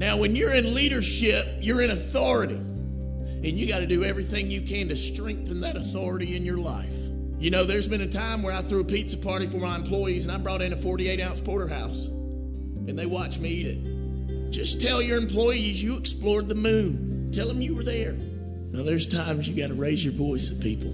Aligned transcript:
Now, 0.00 0.16
when 0.16 0.34
you're 0.34 0.54
in 0.54 0.72
leadership, 0.72 1.46
you're 1.60 1.82
in 1.82 1.90
authority. 1.90 2.54
And 2.54 3.44
you 3.44 3.68
got 3.68 3.80
to 3.80 3.86
do 3.86 4.02
everything 4.02 4.50
you 4.50 4.62
can 4.62 4.88
to 4.88 4.96
strengthen 4.96 5.60
that 5.60 5.76
authority 5.76 6.36
in 6.36 6.44
your 6.44 6.56
life. 6.56 6.94
You 7.38 7.50
know, 7.50 7.64
there's 7.64 7.86
been 7.86 8.00
a 8.00 8.08
time 8.08 8.42
where 8.42 8.54
I 8.54 8.62
threw 8.62 8.80
a 8.80 8.84
pizza 8.84 9.18
party 9.18 9.46
for 9.46 9.58
my 9.58 9.76
employees 9.76 10.24
and 10.24 10.34
I 10.34 10.38
brought 10.38 10.62
in 10.62 10.72
a 10.72 10.76
48 10.76 11.20
ounce 11.20 11.38
porterhouse 11.38 12.06
and 12.06 12.98
they 12.98 13.04
watched 13.04 13.40
me 13.40 13.50
eat 13.50 13.66
it. 13.66 14.50
Just 14.50 14.80
tell 14.80 15.02
your 15.02 15.18
employees 15.18 15.82
you 15.82 15.98
explored 15.98 16.48
the 16.48 16.54
moon. 16.54 17.30
Tell 17.30 17.46
them 17.46 17.60
you 17.60 17.74
were 17.74 17.84
there. 17.84 18.12
Now, 18.12 18.82
there's 18.82 19.06
times 19.06 19.46
you 19.48 19.54
got 19.54 19.68
to 19.68 19.74
raise 19.74 20.02
your 20.02 20.14
voice 20.14 20.50
at 20.50 20.60
people. 20.60 20.92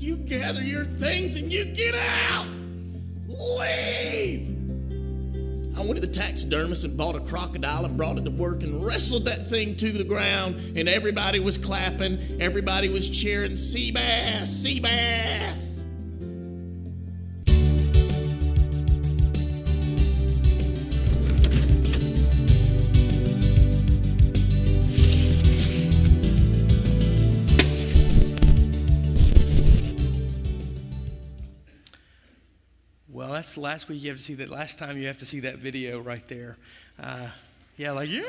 You 0.00 0.16
gather 0.16 0.62
your 0.62 0.84
things 0.84 1.36
and 1.36 1.52
you 1.52 1.64
get 1.64 1.94
out. 1.94 2.48
Leave. 3.28 4.53
I 5.76 5.80
went 5.80 5.96
to 5.96 6.00
the 6.00 6.12
taxidermist 6.12 6.84
and 6.84 6.96
bought 6.96 7.16
a 7.16 7.20
crocodile 7.20 7.84
and 7.84 7.96
brought 7.96 8.16
it 8.16 8.24
to 8.24 8.30
work 8.30 8.62
and 8.62 8.84
wrestled 8.84 9.24
that 9.24 9.48
thing 9.48 9.76
to 9.76 9.90
the 9.90 10.04
ground, 10.04 10.76
and 10.76 10.88
everybody 10.88 11.40
was 11.40 11.58
clapping, 11.58 12.40
everybody 12.40 12.88
was 12.88 13.08
cheering, 13.08 13.56
sea 13.56 13.90
bass, 13.90 14.50
sea 14.50 14.78
bass. 14.78 15.73
That's 33.44 33.58
last 33.58 33.90
week 33.90 34.02
you 34.02 34.08
have 34.08 34.16
to 34.16 34.22
see 34.22 34.32
that. 34.32 34.48
Last 34.48 34.78
time 34.78 34.96
you 34.96 35.06
have 35.06 35.18
to 35.18 35.26
see 35.26 35.40
that 35.40 35.58
video 35.58 36.00
right 36.00 36.26
there. 36.28 36.56
Uh, 36.98 37.28
yeah, 37.76 37.92
like, 37.92 38.08
yeah, 38.08 38.22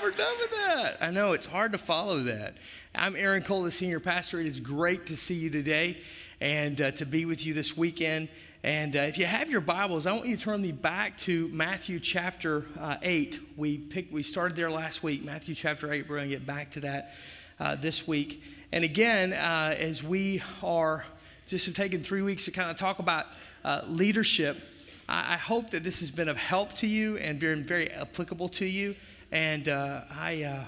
we're 0.00 0.12
done 0.12 0.34
with 0.38 0.52
that. 0.52 0.98
I 1.00 1.10
know 1.10 1.32
it's 1.32 1.46
hard 1.46 1.72
to 1.72 1.78
follow 1.78 2.20
that. 2.20 2.54
I'm 2.94 3.16
Aaron 3.16 3.42
Cole, 3.42 3.64
the 3.64 3.72
senior 3.72 3.98
pastor. 3.98 4.38
It 4.38 4.46
is 4.46 4.60
great 4.60 5.06
to 5.06 5.16
see 5.16 5.34
you 5.34 5.50
today 5.50 5.98
and 6.40 6.80
uh, 6.80 6.92
to 6.92 7.04
be 7.04 7.24
with 7.24 7.44
you 7.44 7.54
this 7.54 7.76
weekend. 7.76 8.28
And 8.62 8.94
uh, 8.94 9.00
if 9.00 9.18
you 9.18 9.26
have 9.26 9.50
your 9.50 9.62
Bibles, 9.62 10.06
I 10.06 10.12
want 10.12 10.26
you 10.26 10.36
to 10.36 10.42
turn 10.44 10.62
me 10.62 10.70
back 10.70 11.16
to 11.18 11.48
Matthew 11.48 11.98
chapter 11.98 12.64
uh, 12.78 12.98
8. 13.02 13.40
We, 13.56 13.78
picked, 13.78 14.12
we 14.12 14.22
started 14.22 14.56
there 14.56 14.70
last 14.70 15.02
week, 15.02 15.24
Matthew 15.24 15.56
chapter 15.56 15.92
8. 15.92 16.08
We're 16.08 16.18
going 16.18 16.30
to 16.30 16.36
get 16.36 16.46
back 16.46 16.70
to 16.72 16.80
that 16.82 17.16
uh, 17.58 17.74
this 17.74 18.06
week. 18.06 18.40
And 18.70 18.84
again, 18.84 19.32
uh, 19.32 19.74
as 19.76 20.04
we 20.04 20.40
are 20.62 21.04
just 21.48 21.74
taking 21.74 22.00
three 22.00 22.22
weeks 22.22 22.44
to 22.44 22.52
kind 22.52 22.70
of 22.70 22.76
talk 22.76 23.00
about 23.00 23.26
uh, 23.64 23.82
leadership, 23.86 24.60
I, 25.08 25.34
I, 25.34 25.36
hope 25.36 25.70
that 25.70 25.84
this 25.84 26.00
has 26.00 26.10
been 26.10 26.28
of 26.28 26.36
help 26.36 26.72
to 26.76 26.86
you 26.86 27.16
and 27.18 27.38
been 27.38 27.64
very 27.64 27.90
applicable 27.90 28.48
to 28.50 28.64
you. 28.64 28.94
And 29.30 29.68
uh, 29.68 30.02
I, 30.10 30.42
uh, 30.42 30.64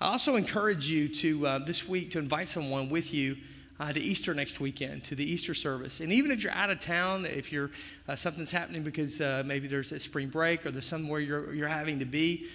I 0.00 0.06
also 0.08 0.36
encourage 0.36 0.88
you 0.88 1.08
to 1.08 1.46
uh, 1.46 1.58
this 1.58 1.88
week 1.88 2.10
to 2.12 2.18
invite 2.18 2.48
someone 2.48 2.88
with 2.88 3.12
you. 3.12 3.36
Uh, 3.78 3.92
to 3.92 4.00
Easter 4.00 4.32
next 4.32 4.58
weekend, 4.58 5.04
to 5.04 5.14
the 5.14 5.22
Easter 5.22 5.52
service. 5.52 6.00
And 6.00 6.10
even 6.10 6.30
if 6.30 6.42
you're 6.42 6.52
out 6.54 6.70
of 6.70 6.80
town, 6.80 7.26
if 7.26 7.52
you're, 7.52 7.70
uh, 8.08 8.16
something's 8.16 8.50
happening 8.50 8.82
because 8.82 9.20
maybe 9.44 9.68
there's 9.68 9.92
a 9.92 10.00
spring 10.00 10.28
break 10.28 10.64
or 10.64 10.70
there's 10.70 10.86
somewhere 10.86 11.20
you're, 11.20 11.52
you're 11.52 11.68
having 11.68 11.98
to 11.98 12.06
be, 12.06 12.46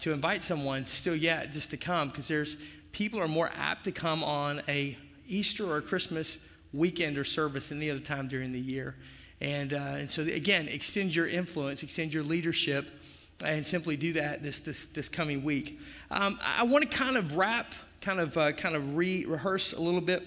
to 0.00 0.12
invite 0.12 0.42
someone 0.42 0.84
still 0.84 1.16
yet 1.16 1.52
just 1.52 1.70
to 1.70 1.78
come 1.78 2.10
because 2.10 2.28
there's 2.28 2.58
people 2.92 3.18
are 3.18 3.26
more 3.26 3.50
apt 3.56 3.84
to 3.84 3.92
come 3.92 4.22
on 4.22 4.60
a 4.68 4.98
Easter 5.26 5.70
or 5.70 5.80
Christmas 5.80 6.36
weekend 6.72 7.18
or 7.18 7.24
service 7.24 7.68
than 7.68 7.78
any 7.78 7.90
other 7.90 8.00
time 8.00 8.28
during 8.28 8.52
the 8.52 8.60
year. 8.60 8.94
And, 9.40 9.72
uh, 9.72 9.76
and 9.76 10.10
so, 10.10 10.22
again, 10.22 10.68
extend 10.68 11.14
your 11.14 11.28
influence, 11.28 11.82
extend 11.82 12.12
your 12.12 12.24
leadership, 12.24 12.90
and 13.44 13.64
simply 13.64 13.96
do 13.96 14.14
that 14.14 14.42
this, 14.42 14.60
this, 14.60 14.86
this 14.86 15.08
coming 15.08 15.44
week. 15.44 15.80
Um, 16.10 16.38
I 16.44 16.64
want 16.64 16.90
to 16.90 16.96
kind 16.96 17.16
of 17.16 17.36
wrap, 17.36 17.74
kind 18.00 18.18
of, 18.18 18.36
uh, 18.36 18.52
kind 18.52 18.74
of 18.74 18.96
re 18.96 19.24
rehearse 19.24 19.72
a 19.72 19.80
little 19.80 20.00
bit. 20.00 20.26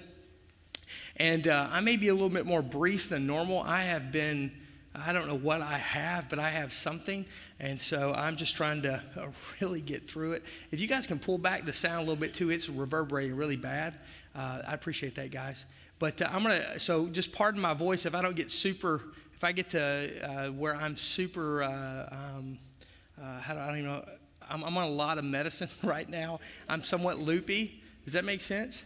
And 1.18 1.48
uh, 1.48 1.68
I 1.72 1.82
may 1.82 1.98
be 1.98 2.08
a 2.08 2.14
little 2.14 2.30
bit 2.30 2.46
more 2.46 2.62
brief 2.62 3.10
than 3.10 3.28
normal. 3.28 3.60
I 3.60 3.82
have 3.82 4.12
been, 4.12 4.52
I 4.96 5.12
don't 5.12 5.28
know 5.28 5.38
what 5.38 5.62
I 5.62 5.78
have, 5.78 6.30
but 6.30 6.40
I 6.40 6.50
have 6.50 6.72
something. 6.72 7.26
And 7.60 7.80
so 7.80 8.14
I'm 8.14 8.38
just 8.38 8.56
trying 8.56 8.82
to 8.84 9.02
uh, 9.18 9.28
really 9.62 9.82
get 9.82 10.10
through 10.10 10.34
it. 10.34 10.44
If 10.72 10.80
you 10.80 10.88
guys 10.88 11.06
can 11.06 11.20
pull 11.20 11.38
back 11.38 11.66
the 11.66 11.74
sound 11.74 11.98
a 11.98 12.00
little 12.00 12.16
bit 12.16 12.34
too, 12.34 12.50
it's 12.50 12.70
reverberating 12.70 13.36
really 13.36 13.58
bad. 13.58 14.00
Uh, 14.34 14.62
I 14.66 14.74
appreciate 14.74 15.16
that, 15.16 15.32
guys. 15.32 15.66
But 16.02 16.20
uh, 16.20 16.30
I'm 16.32 16.42
going 16.42 16.60
to, 16.60 16.80
so 16.80 17.06
just 17.10 17.32
pardon 17.32 17.62
my 17.62 17.76
voice 17.76 18.08
if 18.08 18.16
I 18.16 18.24
don't 18.24 18.36
get 18.36 18.50
super, 18.50 19.04
if 19.36 19.44
I 19.44 19.52
get 19.52 19.70
to 19.70 20.10
uh, 20.28 20.48
where 20.48 20.76
I'm 20.76 20.98
super, 20.98 21.62
uh, 21.62 22.10
um, 22.12 22.58
uh, 23.22 23.40
how 23.40 23.54
do 23.54 23.60
I 23.60 23.68
don't 23.68 23.78
even 23.78 23.92
know, 23.92 24.06
I'm, 24.50 24.64
I'm 24.64 24.76
on 24.78 24.84
a 24.84 24.90
lot 24.90 25.20
of 25.20 25.26
medicine 25.26 25.70
right 25.84 26.10
now. 26.10 26.40
I'm 26.68 26.84
somewhat 26.84 27.20
loopy. 27.20 27.84
Does 28.04 28.14
that 28.14 28.26
make 28.26 28.42
sense? 28.42 28.84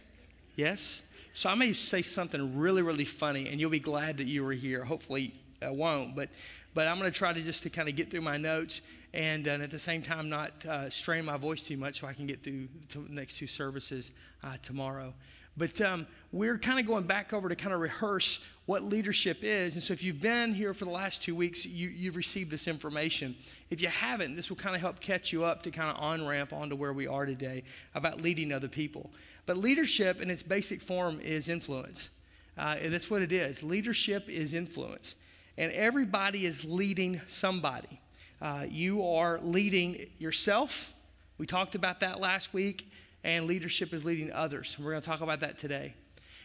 Yes? 0.56 1.00
So 1.32 1.48
I 1.48 1.54
may 1.54 1.72
say 1.72 2.02
something 2.02 2.58
really, 2.58 2.82
really 2.82 3.06
funny, 3.06 3.48
and 3.48 3.58
you'll 3.58 3.70
be 3.70 3.80
glad 3.80 4.18
that 4.18 4.26
you 4.26 4.44
were 4.44 4.52
here. 4.52 4.84
Hopefully, 4.84 5.32
I 5.62 5.70
won't, 5.70 6.14
but 6.14 6.28
but 6.74 6.86
I'm 6.86 6.98
going 6.98 7.10
to 7.10 7.18
try 7.18 7.32
to 7.32 7.40
just 7.40 7.62
to 7.62 7.70
kind 7.70 7.88
of 7.88 7.96
get 7.96 8.10
through 8.10 8.20
my 8.20 8.36
notes 8.36 8.82
and, 9.14 9.48
uh, 9.48 9.52
at 9.52 9.70
the 9.70 9.78
same 9.78 10.02
time 10.02 10.28
not 10.28 10.66
uh, 10.66 10.90
strain 10.90 11.24
my 11.24 11.38
voice 11.38 11.62
too 11.62 11.78
much 11.78 12.00
so 12.00 12.06
I 12.06 12.12
can 12.12 12.26
get 12.26 12.44
through 12.44 12.68
the 12.90 12.98
next 13.08 13.38
two 13.38 13.46
services 13.46 14.12
uh, 14.44 14.58
tomorrow. 14.62 15.14
But 15.56 15.80
um, 15.80 16.06
we're 16.32 16.58
kind 16.58 16.78
of 16.78 16.86
going 16.86 17.04
back 17.04 17.32
over 17.32 17.48
to 17.48 17.56
kind 17.56 17.74
of 17.74 17.80
rehearse 17.80 18.40
what 18.66 18.82
leadership 18.82 19.38
is. 19.42 19.74
And 19.74 19.82
so 19.82 19.92
if 19.92 20.02
you've 20.02 20.20
been 20.20 20.52
here 20.52 20.74
for 20.74 20.84
the 20.84 20.90
last 20.90 21.22
two 21.22 21.34
weeks, 21.34 21.64
you, 21.64 21.88
you've 21.88 22.16
received 22.16 22.50
this 22.50 22.66
information. 22.66 23.34
If 23.70 23.80
you 23.80 23.88
haven't, 23.88 24.36
this 24.36 24.50
will 24.50 24.56
kind 24.56 24.74
of 24.74 24.82
help 24.82 25.00
catch 25.00 25.32
you 25.32 25.44
up 25.44 25.62
to 25.62 25.70
kind 25.70 25.88
of 25.88 26.02
on 26.02 26.26
ramp 26.26 26.52
onto 26.52 26.76
where 26.76 26.92
we 26.92 27.06
are 27.06 27.24
today 27.24 27.62
about 27.94 28.20
leading 28.20 28.52
other 28.52 28.68
people. 28.68 29.10
But 29.46 29.56
leadership 29.56 30.20
in 30.20 30.30
its 30.30 30.42
basic 30.42 30.80
form 30.80 31.20
is 31.20 31.48
influence. 31.48 32.10
Uh, 32.58 32.76
that's 32.86 33.10
what 33.10 33.22
it 33.22 33.32
is. 33.32 33.62
Leadership 33.62 34.28
is 34.28 34.54
influence. 34.54 35.14
And 35.56 35.72
everybody 35.72 36.44
is 36.44 36.64
leading 36.64 37.20
somebody. 37.28 38.00
Uh, 38.42 38.66
you 38.68 39.06
are 39.06 39.38
leading 39.40 40.06
yourself. 40.18 40.92
We 41.38 41.46
talked 41.46 41.74
about 41.74 42.00
that 42.00 42.20
last 42.20 42.52
week 42.52 42.90
and 43.26 43.48
leadership 43.48 43.92
is 43.92 44.04
leading 44.04 44.32
others. 44.32 44.76
We're 44.78 44.92
going 44.92 45.02
to 45.02 45.06
talk 45.06 45.20
about 45.20 45.40
that 45.40 45.58
today. 45.58 45.94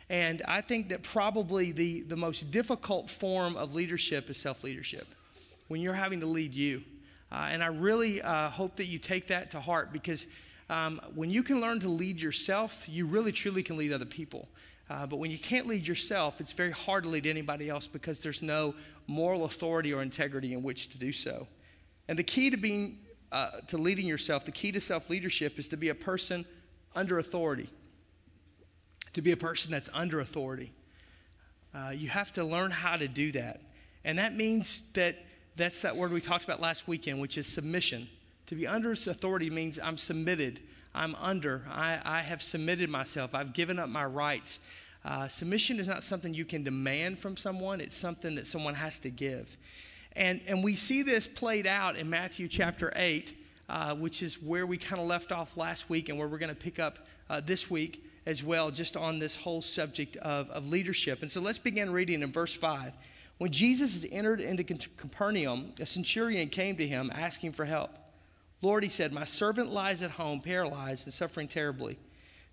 And 0.10 0.42
I 0.48 0.62
think 0.62 0.90
that 0.90 1.04
probably 1.04 1.72
the, 1.72 2.02
the 2.02 2.16
most 2.16 2.50
difficult 2.50 3.08
form 3.08 3.56
of 3.56 3.76
leadership 3.76 4.32
is 4.32 4.38
self 4.38 4.64
leadership, 4.64 5.08
when 5.68 5.80
you're 5.80 5.94
having 5.94 6.20
to 6.22 6.26
lead 6.26 6.56
you. 6.56 6.82
Uh, 7.32 7.50
and 7.52 7.64
I 7.64 7.68
really 7.68 8.22
uh, 8.22 8.50
hope 8.50 8.76
that 8.78 8.88
you 8.88 8.98
take 8.98 9.28
that 9.28 9.52
to 9.52 9.60
heart 9.60 9.94
because 9.94 10.26
um, 10.72 11.00
when 11.14 11.30
you 11.30 11.44
can 11.44 11.62
learn 11.62 11.80
to 11.82 11.88
lead 11.88 12.20
yourself, 12.20 12.90
you 12.90 13.06
really 13.06 13.32
truly 13.32 13.62
can 13.62 13.78
lead 13.78 13.94
other 13.94 14.04
people. 14.04 14.50
Uh, 14.90 15.06
but 15.06 15.18
when 15.18 15.30
you 15.30 15.38
can't 15.38 15.68
lead 15.68 15.88
yourself, 15.88 16.42
it's 16.42 16.52
very 16.52 16.72
hard 16.72 17.04
to 17.04 17.10
lead 17.10 17.28
anybody 17.28 17.70
else 17.70 17.86
because 17.86 18.22
there's 18.22 18.42
no 18.42 18.74
moral 19.06 19.46
authority 19.46 19.94
or 19.94 20.02
integrity 20.02 20.54
in 20.54 20.64
which 20.64 20.90
to 20.90 20.98
do 20.98 21.12
so. 21.12 21.48
And 22.08 22.18
the 22.18 22.24
key 22.24 22.50
to 22.50 22.58
being 22.58 22.98
uh, 23.32 23.62
to 23.68 23.78
leading 23.78 24.08
yourself, 24.08 24.46
the 24.46 24.52
key 24.52 24.72
to 24.72 24.80
self 24.82 25.12
leadership 25.12 25.60
is 25.60 25.68
to 25.70 25.78
be 25.78 25.90
a 25.90 25.96
person 25.96 26.44
under 26.96 27.20
authority, 27.20 27.70
to 29.14 29.22
be 29.22 29.32
a 29.32 29.38
person 29.38 29.72
that's 29.72 29.90
under 29.94 30.20
authority. 30.20 30.72
Uh, 31.74 31.90
you 31.90 32.10
have 32.10 32.32
to 32.34 32.44
learn 32.44 32.72
how 32.72 32.98
to 32.98 33.08
do 33.08 33.32
that. 33.32 33.62
And 34.04 34.18
that 34.20 34.36
means 34.36 34.82
that 34.94 35.18
that's 35.56 35.82
that 35.82 35.96
word 35.96 36.12
we 36.12 36.22
talked 36.22 36.44
about 36.44 36.60
last 36.60 36.88
weekend, 36.88 37.20
which 37.20 37.38
is 37.38 37.48
submission. 37.48 38.08
To 38.48 38.56
be 38.56 38.68
under 38.68 38.92
authority 38.92 39.50
means 39.50 39.80
I'm 39.82 39.98
submitted, 39.98 40.60
I'm 40.94 41.16
under, 41.16 41.64
I, 41.70 42.00
I 42.04 42.20
have 42.22 42.42
submitted 42.42 42.90
myself, 42.90 43.34
I've 43.34 43.54
given 43.54 43.80
up 43.80 43.90
my 43.90 44.06
rights. 44.06 44.60
Uh, 45.04 45.28
submission 45.28 45.80
is 45.80 45.88
not 45.88 46.04
something 46.04 46.34
you 46.34 46.46
can 46.46 46.64
demand 46.64 47.20
from 47.20 47.38
someone, 47.38 47.82
it's 47.82 47.96
something 47.96 48.36
that 48.36 48.48
someone 48.48 48.74
has 48.74 49.00
to 49.00 49.10
give. 49.10 49.58
And, 50.16 50.42
and 50.48 50.64
we 50.64 50.76
see 50.76 51.04
this 51.04 51.28
played 51.28 51.66
out 51.66 51.96
in 51.96 52.10
Matthew 52.10 52.48
chapter 52.48 52.92
8 52.96 53.34
uh, 53.72 53.96
which 53.96 54.22
is 54.22 54.42
where 54.42 54.66
we 54.66 54.78
kind 54.78 55.02
of 55.02 55.08
left 55.08 55.32
off 55.32 55.56
last 55.56 55.90
week 55.90 56.10
and 56.10 56.20
where 56.20 56.28
we're 56.28 56.38
going 56.38 56.50
to 56.50 56.56
pick 56.56 56.78
up 56.78 57.00
uh, 57.30 57.40
this 57.40 57.72
week 57.72 58.06
as 58.26 58.44
well, 58.44 58.70
just 58.70 58.98
on 58.98 59.18
this 59.18 59.34
whole 59.34 59.62
subject 59.62 60.18
of, 60.18 60.50
of 60.50 60.68
leadership. 60.68 61.22
And 61.22 61.32
so 61.32 61.40
let's 61.40 61.58
begin 61.58 61.90
reading 61.90 62.22
in 62.22 62.34
verse 62.34 62.54
5. 62.54 62.92
When 63.38 63.50
Jesus 63.50 64.06
entered 64.12 64.42
into 64.42 64.66
Capernaum, 64.98 65.72
a 65.80 65.86
centurion 65.86 66.50
came 66.50 66.76
to 66.76 66.86
him 66.86 67.10
asking 67.16 67.54
for 67.54 67.64
help. 67.64 67.98
Lord, 68.62 68.84
he 68.84 68.90
said, 68.90 69.14
My 69.14 69.24
servant 69.24 69.72
lies 69.72 70.02
at 70.02 70.12
home, 70.12 70.42
paralyzed 70.42 71.08
and 71.08 71.14
suffering 71.14 71.48
terribly. 71.48 71.98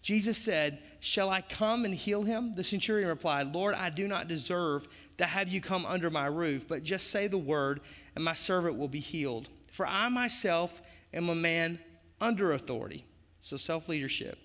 Jesus 0.02 0.38
said, 0.38 0.78
Shall 1.00 1.30
I 1.30 1.40
come 1.40 1.84
and 1.84 1.92
heal 1.92 2.22
him? 2.22 2.54
The 2.54 2.62
centurion 2.62 3.08
replied, 3.08 3.52
Lord, 3.52 3.74
I 3.74 3.90
do 3.90 4.06
not 4.06 4.28
deserve 4.28 4.86
to 5.18 5.26
have 5.26 5.48
you 5.48 5.60
come 5.60 5.84
under 5.84 6.10
my 6.10 6.26
roof, 6.26 6.68
but 6.68 6.84
just 6.84 7.08
say 7.08 7.26
the 7.26 7.36
word, 7.36 7.80
and 8.14 8.24
my 8.24 8.34
servant 8.34 8.78
will 8.78 8.88
be 8.88 9.00
healed. 9.00 9.48
For 9.72 9.84
I 9.84 10.08
myself 10.08 10.80
am 11.12 11.28
a 11.28 11.34
man 11.34 11.78
under 12.20 12.52
authority. 12.52 13.04
So 13.42 13.56
self 13.56 13.88
leadership. 13.88 14.38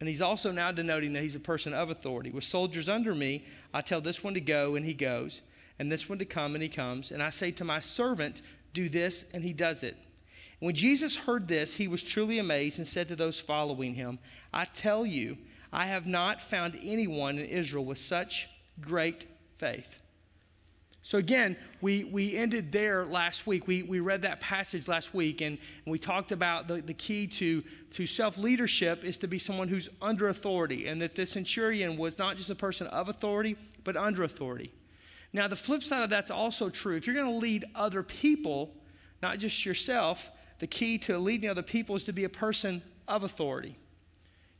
And 0.00 0.08
he's 0.08 0.20
also 0.20 0.50
now 0.50 0.72
denoting 0.72 1.12
that 1.12 1.22
he's 1.22 1.36
a 1.36 1.40
person 1.40 1.72
of 1.72 1.90
authority. 1.90 2.30
With 2.30 2.42
soldiers 2.42 2.88
under 2.88 3.14
me, 3.14 3.46
I 3.72 3.82
tell 3.82 4.00
this 4.00 4.24
one 4.24 4.34
to 4.34 4.40
go, 4.40 4.74
and 4.74 4.84
he 4.84 4.94
goes, 4.94 5.42
and 5.78 5.90
this 5.90 6.08
one 6.08 6.18
to 6.18 6.24
come, 6.24 6.54
and 6.54 6.62
he 6.62 6.68
comes. 6.68 7.12
And 7.12 7.22
I 7.22 7.30
say 7.30 7.52
to 7.52 7.64
my 7.64 7.78
servant, 7.78 8.42
Do 8.74 8.88
this, 8.88 9.24
and 9.32 9.44
he 9.44 9.52
does 9.52 9.84
it. 9.84 9.96
When 10.58 10.74
Jesus 10.74 11.14
heard 11.14 11.46
this, 11.48 11.74
he 11.74 11.88
was 11.88 12.02
truly 12.02 12.40
amazed 12.40 12.78
and 12.78 12.86
said 12.86 13.08
to 13.08 13.16
those 13.16 13.40
following 13.40 13.94
him, 13.94 14.18
I 14.52 14.64
tell 14.64 15.06
you, 15.06 15.38
I 15.72 15.86
have 15.86 16.06
not 16.06 16.40
found 16.40 16.78
anyone 16.82 17.38
in 17.38 17.46
Israel 17.46 17.84
with 17.84 17.98
such 17.98 18.48
great 18.80 19.26
faith. 19.58 19.98
So, 21.04 21.18
again, 21.18 21.56
we, 21.80 22.04
we 22.04 22.36
ended 22.36 22.70
there 22.70 23.04
last 23.04 23.44
week. 23.44 23.66
We, 23.66 23.82
we 23.82 23.98
read 23.98 24.22
that 24.22 24.40
passage 24.40 24.86
last 24.86 25.12
week, 25.12 25.40
and, 25.40 25.58
and 25.84 25.90
we 25.92 25.98
talked 25.98 26.30
about 26.30 26.68
the, 26.68 26.80
the 26.80 26.94
key 26.94 27.26
to, 27.26 27.62
to 27.90 28.06
self 28.06 28.38
leadership 28.38 29.04
is 29.04 29.16
to 29.18 29.26
be 29.26 29.38
someone 29.38 29.66
who's 29.66 29.88
under 30.00 30.28
authority, 30.28 30.86
and 30.86 31.02
that 31.02 31.16
the 31.16 31.26
centurion 31.26 31.96
was 31.96 32.18
not 32.18 32.36
just 32.36 32.50
a 32.50 32.54
person 32.54 32.86
of 32.86 33.08
authority, 33.08 33.56
but 33.82 33.96
under 33.96 34.22
authority. 34.22 34.72
Now, 35.32 35.48
the 35.48 35.56
flip 35.56 35.82
side 35.82 36.04
of 36.04 36.10
that's 36.10 36.30
also 36.30 36.68
true. 36.68 36.96
If 36.96 37.06
you're 37.06 37.16
going 37.16 37.32
to 37.32 37.38
lead 37.38 37.64
other 37.74 38.04
people, 38.04 38.72
not 39.22 39.38
just 39.38 39.64
yourself, 39.64 40.30
the 40.60 40.68
key 40.68 40.98
to 40.98 41.18
leading 41.18 41.50
other 41.50 41.62
people 41.62 41.96
is 41.96 42.04
to 42.04 42.12
be 42.12 42.24
a 42.24 42.28
person 42.28 42.80
of 43.08 43.24
authority. 43.24 43.76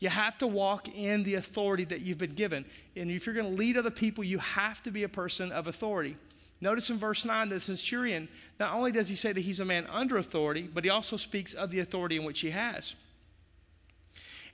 You 0.01 0.09
have 0.09 0.37
to 0.39 0.49
walk 0.49 0.89
in 0.89 1.23
the 1.23 1.37
authority 1.37 1.85
that 1.85 2.01
you've 2.01 2.19
been 2.19 2.35
given. 2.35 2.65
And 2.97 3.09
if 3.09 3.25
you're 3.25 3.37
going 3.37 3.47
to 3.47 3.57
lead 3.57 3.77
other 3.77 3.93
people, 3.93 4.25
you 4.25 4.39
have 4.39 4.83
to 4.83 4.91
be 4.91 5.05
a 5.05 5.09
person 5.09 5.53
of 5.53 5.69
authority. 5.69 6.17
Notice 6.63 6.91
in 6.91 6.99
verse 6.99 7.25
9, 7.25 7.49
that 7.49 7.57
the 7.57 7.61
centurion, 7.61 8.29
not 8.61 8.73
only 8.73 8.93
does 8.93 9.09
he 9.09 9.17
say 9.17 9.33
that 9.33 9.41
he's 9.41 9.59
a 9.59 9.65
man 9.65 9.85
under 9.91 10.17
authority, 10.17 10.63
but 10.63 10.85
he 10.85 10.91
also 10.91 11.17
speaks 11.17 11.55
of 11.55 11.73
the 11.73 11.81
authority 11.81 12.17
in 12.17 12.23
which 12.23 12.39
he 12.39 12.51
has. 12.51 12.95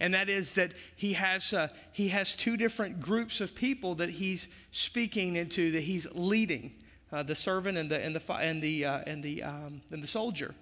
And 0.01 0.15
that 0.15 0.31
is 0.31 0.55
that 0.55 0.73
he 0.97 1.13
has, 1.13 1.53
uh, 1.53 1.69
he 1.93 2.09
has 2.09 2.35
two 2.35 2.57
different 2.57 2.99
groups 2.99 3.43
of 3.43 3.55
people 3.55 3.95
that 3.97 4.09
he's 4.09 4.49
speaking 4.73 5.37
into, 5.37 5.71
that 5.73 5.83
he's 5.83 6.11
leading 6.15 6.73
uh, 7.13 7.25
the 7.25 7.37
servant 7.37 7.77
and 7.77 7.91
the, 7.91 8.03
and 8.03 8.17
the, 8.17 8.33
and 8.33 8.63
the, 8.63 8.87
uh, 8.87 9.01
and 9.07 9.23
the, 9.23 9.43
um, 9.43 9.83
and 9.91 10.03
the 10.03 10.07
soldier. 10.07 10.55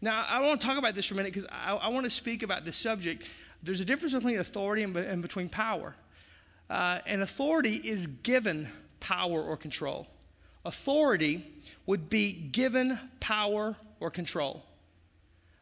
Now, 0.00 0.24
I 0.28 0.40
want 0.40 0.60
to 0.60 0.64
talk 0.64 0.78
about 0.78 0.94
this 0.94 1.06
for 1.06 1.14
a 1.14 1.16
minute 1.16 1.34
because 1.34 1.48
I, 1.50 1.74
I 1.74 1.88
want 1.88 2.04
to 2.04 2.10
speak 2.10 2.44
about 2.44 2.64
this 2.64 2.76
subject. 2.76 3.28
There's 3.60 3.80
a 3.80 3.84
difference 3.84 4.14
between 4.14 4.38
authority 4.38 4.84
and, 4.84 4.96
and 4.96 5.20
between 5.20 5.48
power. 5.48 5.96
Uh, 6.70 7.00
and 7.06 7.22
authority 7.22 7.74
is 7.74 8.06
given 8.06 8.68
power 9.00 9.42
or 9.42 9.56
control 9.56 10.06
authority 10.66 11.44
would 11.86 12.10
be 12.10 12.32
given 12.32 12.98
power 13.20 13.76
or 14.00 14.10
control, 14.10 14.64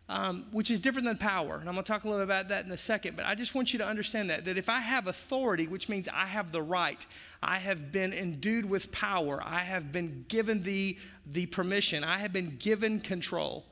um, 0.08 0.46
which 0.50 0.70
is 0.70 0.80
different 0.80 1.06
than 1.06 1.18
power. 1.18 1.56
And 1.56 1.68
I'm 1.68 1.74
going 1.74 1.84
to 1.84 1.92
talk 1.92 2.04
a 2.04 2.08
little 2.08 2.24
bit 2.24 2.32
about 2.32 2.48
that 2.48 2.64
in 2.64 2.72
a 2.72 2.78
second. 2.78 3.16
But 3.16 3.26
I 3.26 3.34
just 3.34 3.54
want 3.54 3.72
you 3.72 3.78
to 3.78 3.86
understand 3.86 4.30
that, 4.30 4.44
that 4.46 4.56
if 4.56 4.68
I 4.68 4.80
have 4.80 5.06
authority, 5.06 5.68
which 5.68 5.88
means 5.88 6.08
I 6.08 6.26
have 6.26 6.50
the 6.50 6.62
right, 6.62 7.04
I 7.42 7.58
have 7.58 7.92
been 7.92 8.12
endued 8.12 8.64
with 8.64 8.90
power, 8.90 9.42
I 9.44 9.60
have 9.60 9.92
been 9.92 10.24
given 10.28 10.62
the, 10.62 10.98
the 11.30 11.46
permission, 11.46 12.02
I 12.02 12.18
have 12.18 12.32
been 12.32 12.56
given 12.58 13.00
control. 13.00 13.66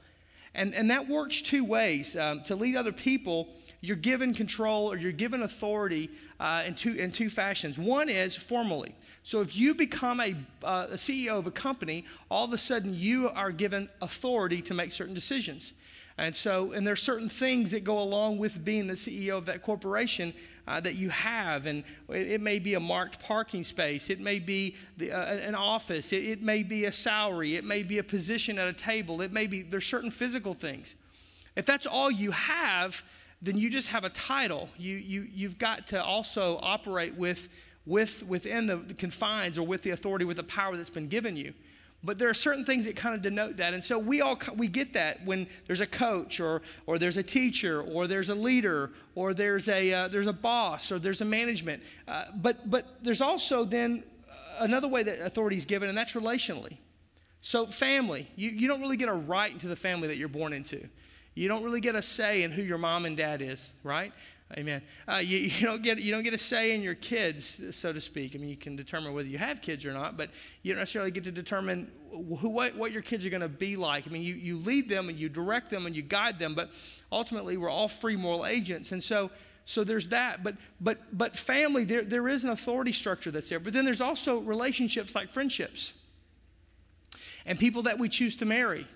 And, 0.54 0.74
and 0.74 0.90
that 0.90 1.08
works 1.08 1.40
two 1.40 1.64
ways. 1.64 2.14
Um, 2.14 2.42
to 2.44 2.54
lead 2.54 2.76
other 2.76 2.92
people, 2.92 3.48
you're 3.82 3.96
given 3.96 4.32
control 4.32 4.90
or 4.90 4.96
you're 4.96 5.12
given 5.12 5.42
authority 5.42 6.08
uh, 6.40 6.62
in, 6.64 6.74
two, 6.74 6.94
in 6.94 7.12
two 7.12 7.28
fashions. 7.28 7.78
One 7.78 8.08
is 8.08 8.34
formally. 8.34 8.94
So 9.24 9.40
if 9.40 9.54
you 9.56 9.74
become 9.74 10.20
a, 10.20 10.34
uh, 10.64 10.86
a 10.90 10.94
CEO 10.94 11.38
of 11.38 11.46
a 11.46 11.50
company, 11.50 12.04
all 12.30 12.44
of 12.44 12.52
a 12.52 12.58
sudden 12.58 12.94
you 12.94 13.28
are 13.30 13.50
given 13.50 13.88
authority 14.00 14.62
to 14.62 14.74
make 14.74 14.92
certain 14.92 15.14
decisions. 15.14 15.74
And 16.16 16.34
so, 16.34 16.72
and 16.72 16.86
there 16.86 16.92
are 16.92 16.96
certain 16.96 17.28
things 17.28 17.72
that 17.72 17.82
go 17.82 17.98
along 17.98 18.38
with 18.38 18.64
being 18.64 18.86
the 18.86 18.94
CEO 18.94 19.36
of 19.36 19.46
that 19.46 19.62
corporation 19.62 20.32
uh, 20.68 20.78
that 20.80 20.94
you 20.94 21.10
have. 21.10 21.66
And 21.66 21.82
it, 22.08 22.32
it, 22.32 22.40
may 22.40 22.60
be 22.60 22.74
a 22.74 22.80
marked 22.80 23.18
parking 23.20 23.64
space, 23.64 24.10
it 24.10 24.20
may 24.20 24.38
be 24.38 24.76
the, 24.96 25.10
uh, 25.10 25.24
an 25.24 25.56
office, 25.56 26.12
it, 26.12 26.24
it 26.24 26.42
may 26.42 26.62
be 26.62 26.84
a 26.84 26.92
salary, 26.92 27.56
it 27.56 27.64
may 27.64 27.82
be 27.82 27.98
a 27.98 28.04
position 28.04 28.58
at 28.58 28.68
a 28.68 28.72
table, 28.72 29.22
it 29.22 29.32
may 29.32 29.48
be, 29.48 29.62
there's 29.62 29.86
certain 29.86 30.10
physical 30.10 30.54
things. 30.54 30.94
If 31.56 31.66
that's 31.66 31.86
all 31.86 32.10
you 32.10 32.30
have, 32.30 33.02
then 33.42 33.58
you 33.58 33.68
just 33.68 33.88
have 33.88 34.04
a 34.04 34.10
title. 34.10 34.68
You, 34.78 34.96
you, 34.96 35.28
you've 35.32 35.58
got 35.58 35.88
to 35.88 36.02
also 36.02 36.58
operate 36.62 37.14
with, 37.14 37.48
with, 37.84 38.22
within 38.22 38.66
the, 38.66 38.76
the 38.76 38.94
confines 38.94 39.58
or 39.58 39.66
with 39.66 39.82
the 39.82 39.90
authority, 39.90 40.24
with 40.24 40.36
the 40.36 40.44
power 40.44 40.76
that's 40.76 40.90
been 40.90 41.08
given 41.08 41.36
you. 41.36 41.52
But 42.04 42.18
there 42.18 42.28
are 42.28 42.34
certain 42.34 42.64
things 42.64 42.84
that 42.86 42.96
kind 42.96 43.14
of 43.14 43.22
denote 43.22 43.58
that. 43.58 43.74
And 43.74 43.84
so 43.84 43.98
we 43.98 44.20
all 44.22 44.36
we 44.56 44.66
get 44.66 44.92
that 44.94 45.24
when 45.24 45.46
there's 45.66 45.80
a 45.80 45.86
coach 45.86 46.40
or, 46.40 46.62
or 46.86 46.98
there's 46.98 47.16
a 47.16 47.22
teacher 47.22 47.82
or 47.82 48.08
there's 48.08 48.28
a 48.28 48.34
leader 48.34 48.90
or 49.14 49.34
there's 49.34 49.68
a, 49.68 49.92
uh, 49.92 50.08
there's 50.08 50.26
a 50.26 50.32
boss 50.32 50.90
or 50.90 50.98
there's 50.98 51.20
a 51.20 51.24
management. 51.24 51.82
Uh, 52.08 52.24
but, 52.36 52.68
but 52.68 52.96
there's 53.02 53.20
also 53.20 53.64
then 53.64 54.02
another 54.58 54.88
way 54.88 55.02
that 55.02 55.20
authority 55.20 55.56
is 55.56 55.64
given, 55.64 55.88
and 55.88 55.96
that's 55.96 56.14
relationally. 56.14 56.78
So, 57.40 57.66
family, 57.66 58.28
you, 58.36 58.50
you 58.50 58.68
don't 58.68 58.80
really 58.80 58.96
get 58.96 59.08
a 59.08 59.14
right 59.14 59.52
into 59.52 59.66
the 59.66 59.76
family 59.76 60.08
that 60.08 60.16
you're 60.16 60.28
born 60.28 60.52
into. 60.52 60.88
You 61.34 61.48
don't 61.48 61.64
really 61.64 61.80
get 61.80 61.94
a 61.94 62.02
say 62.02 62.42
in 62.42 62.50
who 62.50 62.62
your 62.62 62.78
mom 62.78 63.06
and 63.06 63.16
dad 63.16 63.40
is, 63.40 63.68
right? 63.82 64.12
Amen. 64.58 64.82
Uh, 65.08 65.16
you, 65.16 65.38
you, 65.38 65.66
don't 65.66 65.82
get, 65.82 65.98
you 65.98 66.12
don't 66.12 66.24
get 66.24 66.34
a 66.34 66.38
say 66.38 66.74
in 66.74 66.82
your 66.82 66.94
kids, 66.94 67.62
so 67.70 67.92
to 67.92 68.00
speak. 68.00 68.34
I 68.34 68.38
mean, 68.38 68.50
you 68.50 68.56
can 68.56 68.76
determine 68.76 69.14
whether 69.14 69.28
you 69.28 69.38
have 69.38 69.62
kids 69.62 69.86
or 69.86 69.92
not, 69.92 70.16
but 70.16 70.30
you 70.62 70.72
don't 70.72 70.80
necessarily 70.80 71.10
get 71.10 71.24
to 71.24 71.32
determine 71.32 71.90
who, 72.10 72.50
what, 72.50 72.76
what 72.76 72.92
your 72.92 73.00
kids 73.00 73.24
are 73.24 73.30
going 73.30 73.40
to 73.40 73.48
be 73.48 73.76
like. 73.76 74.06
I 74.06 74.10
mean, 74.10 74.22
you, 74.22 74.34
you 74.34 74.58
lead 74.58 74.88
them 74.90 75.08
and 75.08 75.18
you 75.18 75.30
direct 75.30 75.70
them 75.70 75.86
and 75.86 75.96
you 75.96 76.02
guide 76.02 76.38
them, 76.38 76.54
but 76.54 76.70
ultimately 77.10 77.56
we're 77.56 77.70
all 77.70 77.88
free 77.88 78.16
moral 78.16 78.44
agents. 78.44 78.92
And 78.92 79.02
so, 79.02 79.30
so 79.64 79.84
there's 79.84 80.08
that. 80.08 80.44
But, 80.44 80.56
but, 80.82 80.98
but 81.16 81.34
family, 81.34 81.84
there, 81.84 82.02
there 82.02 82.28
is 82.28 82.44
an 82.44 82.50
authority 82.50 82.92
structure 82.92 83.30
that's 83.30 83.48
there. 83.48 83.60
But 83.60 83.72
then 83.72 83.86
there's 83.86 84.02
also 84.02 84.40
relationships 84.40 85.14
like 85.14 85.30
friendships 85.30 85.94
and 87.46 87.58
people 87.58 87.84
that 87.84 87.98
we 87.98 88.10
choose 88.10 88.36
to 88.36 88.44
marry 88.44 88.86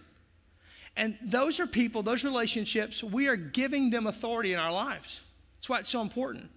and 0.97 1.19
those 1.23 1.61
are 1.61 1.67
people, 1.67 2.03
those 2.03 2.25
relationships, 2.25 3.03
we 3.03 3.29
are 3.29 3.37
giving 3.37 3.91
them 3.91 4.07
authority 4.07 4.55
in 4.55 4.59
our 4.59 4.73
lives. 4.73 5.21
That's 5.59 5.69
why 5.69 5.79
it's 5.81 5.89
so 5.91 6.01
important. 6.01 6.51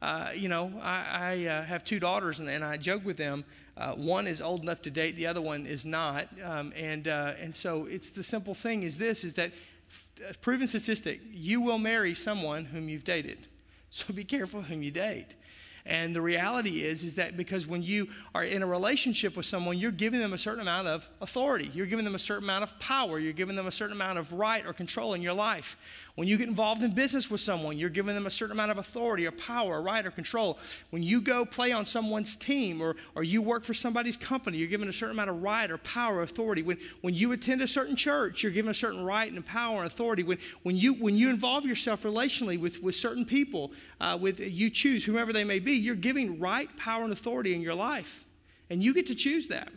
Uh, 0.00 0.30
you 0.34 0.48
know, 0.48 0.72
I, 0.80 1.06
I 1.10 1.46
uh, 1.46 1.62
have 1.64 1.84
two 1.84 2.00
daughters, 2.00 2.40
and, 2.40 2.48
and, 2.48 2.64
I 2.64 2.78
joke 2.78 3.04
with 3.04 3.18
them. 3.18 3.44
Uh, 3.76 3.92
one 3.92 4.26
is 4.26 4.40
old 4.40 4.62
enough 4.62 4.80
to 4.82 4.90
date, 4.90 5.14
the 5.16 5.26
other 5.26 5.42
one 5.42 5.66
is 5.66 5.84
not. 5.84 6.26
Um, 6.42 6.72
and, 6.74 7.06
uh, 7.06 7.34
and 7.38 7.54
so 7.54 7.84
it's 7.84 8.10
the 8.10 8.22
simple 8.22 8.54
thing 8.54 8.82
is 8.82 8.96
this, 8.96 9.24
is 9.24 9.34
that 9.34 9.52
proven 10.40 10.66
statistic, 10.66 11.20
you 11.30 11.60
will 11.60 11.78
marry 11.78 12.14
someone 12.14 12.64
whom 12.64 12.88
you've 12.88 13.04
dated. 13.04 13.46
So 13.90 14.14
be 14.14 14.24
careful 14.24 14.62
whom 14.62 14.82
you 14.82 14.90
date. 14.90 15.34
And 15.86 16.14
the 16.14 16.20
reality 16.20 16.82
is, 16.82 17.04
is 17.04 17.14
that 17.16 17.36
because 17.36 17.66
when 17.66 17.82
you 17.82 18.08
are 18.34 18.44
in 18.44 18.62
a 18.62 18.66
relationship 18.66 19.36
with 19.36 19.46
someone, 19.46 19.78
you're 19.78 19.90
giving 19.90 20.20
them 20.20 20.32
a 20.32 20.38
certain 20.38 20.60
amount 20.60 20.88
of 20.88 21.08
authority. 21.20 21.70
You're 21.74 21.86
giving 21.86 22.04
them 22.04 22.14
a 22.14 22.18
certain 22.18 22.44
amount 22.44 22.64
of 22.64 22.78
power. 22.78 23.18
You're 23.18 23.32
giving 23.32 23.56
them 23.56 23.66
a 23.66 23.72
certain 23.72 23.96
amount 23.96 24.18
of 24.18 24.32
right 24.32 24.64
or 24.66 24.72
control 24.72 25.14
in 25.14 25.22
your 25.22 25.32
life. 25.34 25.76
When 26.16 26.28
you 26.28 26.36
get 26.36 26.48
involved 26.48 26.82
in 26.82 26.90
business 26.90 27.30
with 27.30 27.40
someone, 27.40 27.78
you're 27.78 27.88
giving 27.88 28.14
them 28.14 28.26
a 28.26 28.30
certain 28.30 28.52
amount 28.52 28.72
of 28.72 28.78
authority 28.78 29.26
or 29.26 29.30
power, 29.32 29.78
or 29.78 29.82
right 29.82 30.04
or 30.04 30.10
control. 30.10 30.58
When 30.90 31.02
you 31.02 31.20
go 31.20 31.44
play 31.44 31.72
on 31.72 31.86
someone's 31.86 32.36
team 32.36 32.82
or, 32.82 32.96
or 33.14 33.22
you 33.22 33.40
work 33.40 33.64
for 33.64 33.72
somebody's 33.72 34.16
company, 34.16 34.58
you're 34.58 34.68
given 34.68 34.88
a 34.88 34.92
certain 34.92 35.16
amount 35.16 35.30
of 35.30 35.42
right 35.42 35.70
or 35.70 35.78
power 35.78 36.16
or 36.16 36.22
authority. 36.22 36.62
When, 36.62 36.78
when 37.00 37.14
you 37.14 37.32
attend 37.32 37.62
a 37.62 37.68
certain 37.68 37.96
church, 37.96 38.42
you're 38.42 38.52
given 38.52 38.70
a 38.70 38.74
certain 38.74 39.02
right 39.02 39.32
and 39.32 39.46
power 39.46 39.78
and 39.78 39.86
authority. 39.86 40.22
When, 40.22 40.38
when, 40.62 40.76
you, 40.76 40.94
when 40.94 41.16
you 41.16 41.30
involve 41.30 41.64
yourself 41.64 42.02
relationally 42.02 42.60
with, 42.60 42.82
with 42.82 42.96
certain 42.96 43.24
people, 43.24 43.72
uh, 44.00 44.18
with 44.20 44.40
you 44.40 44.68
choose 44.68 45.04
whomever 45.04 45.32
they 45.32 45.44
may 45.44 45.58
be, 45.58 45.69
you're 45.72 45.94
giving 45.94 46.38
right, 46.38 46.74
power, 46.76 47.04
and 47.04 47.12
authority 47.12 47.54
in 47.54 47.60
your 47.60 47.74
life. 47.74 48.26
And 48.68 48.82
you 48.82 48.94
get 48.94 49.06
to 49.08 49.14
choose 49.14 49.48
that. 49.48 49.68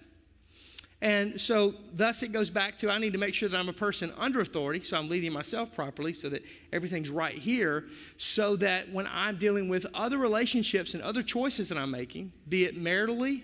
And 1.01 1.39
so, 1.39 1.75
thus, 1.93 2.23
it 2.23 2.31
goes 2.31 2.49
back 2.49 2.77
to 2.77 2.89
I 2.89 2.97
need 2.97 3.11
to 3.11 3.19
make 3.19 3.33
sure 3.33 3.49
that 3.49 3.57
I'm 3.57 3.67
a 3.67 3.73
person 3.73 4.13
under 4.17 4.39
authority, 4.39 4.81
so 4.85 4.97
I'm 4.97 5.09
leading 5.09 5.33
myself 5.33 5.75
properly, 5.75 6.13
so 6.13 6.29
that 6.29 6.45
everything's 6.71 7.09
right 7.09 7.33
here, 7.33 7.87
so 8.15 8.55
that 8.55 8.89
when 8.89 9.09
I'm 9.11 9.37
dealing 9.37 9.67
with 9.67 9.85
other 9.93 10.17
relationships 10.17 10.93
and 10.93 11.03
other 11.03 11.21
choices 11.21 11.67
that 11.69 11.77
I'm 11.77 11.91
making, 11.91 12.31
be 12.47 12.63
it 12.63 12.81
maritally, 12.81 13.43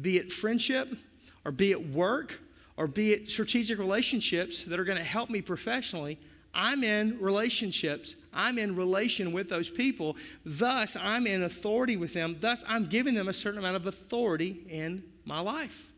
be 0.00 0.16
it 0.16 0.32
friendship, 0.32 0.88
or 1.44 1.52
be 1.52 1.70
it 1.70 1.88
work, 1.90 2.40
or 2.76 2.88
be 2.88 3.12
it 3.12 3.30
strategic 3.30 3.78
relationships 3.78 4.64
that 4.64 4.80
are 4.80 4.84
going 4.84 4.98
to 4.98 5.04
help 5.04 5.30
me 5.30 5.40
professionally, 5.40 6.18
I'm 6.54 6.82
in 6.82 7.18
relationships. 7.20 8.16
I'm 8.32 8.58
in 8.58 8.74
relation 8.74 9.32
with 9.32 9.48
those 9.48 9.70
people. 9.70 10.16
Thus, 10.44 10.96
I'm 10.96 11.26
in 11.26 11.42
authority 11.42 11.96
with 11.96 12.12
them. 12.12 12.36
Thus, 12.40 12.64
I'm 12.66 12.86
giving 12.86 13.14
them 13.14 13.28
a 13.28 13.32
certain 13.32 13.58
amount 13.58 13.76
of 13.76 13.86
authority 13.86 14.64
in 14.68 15.04
my 15.24 15.40
life. 15.40 15.92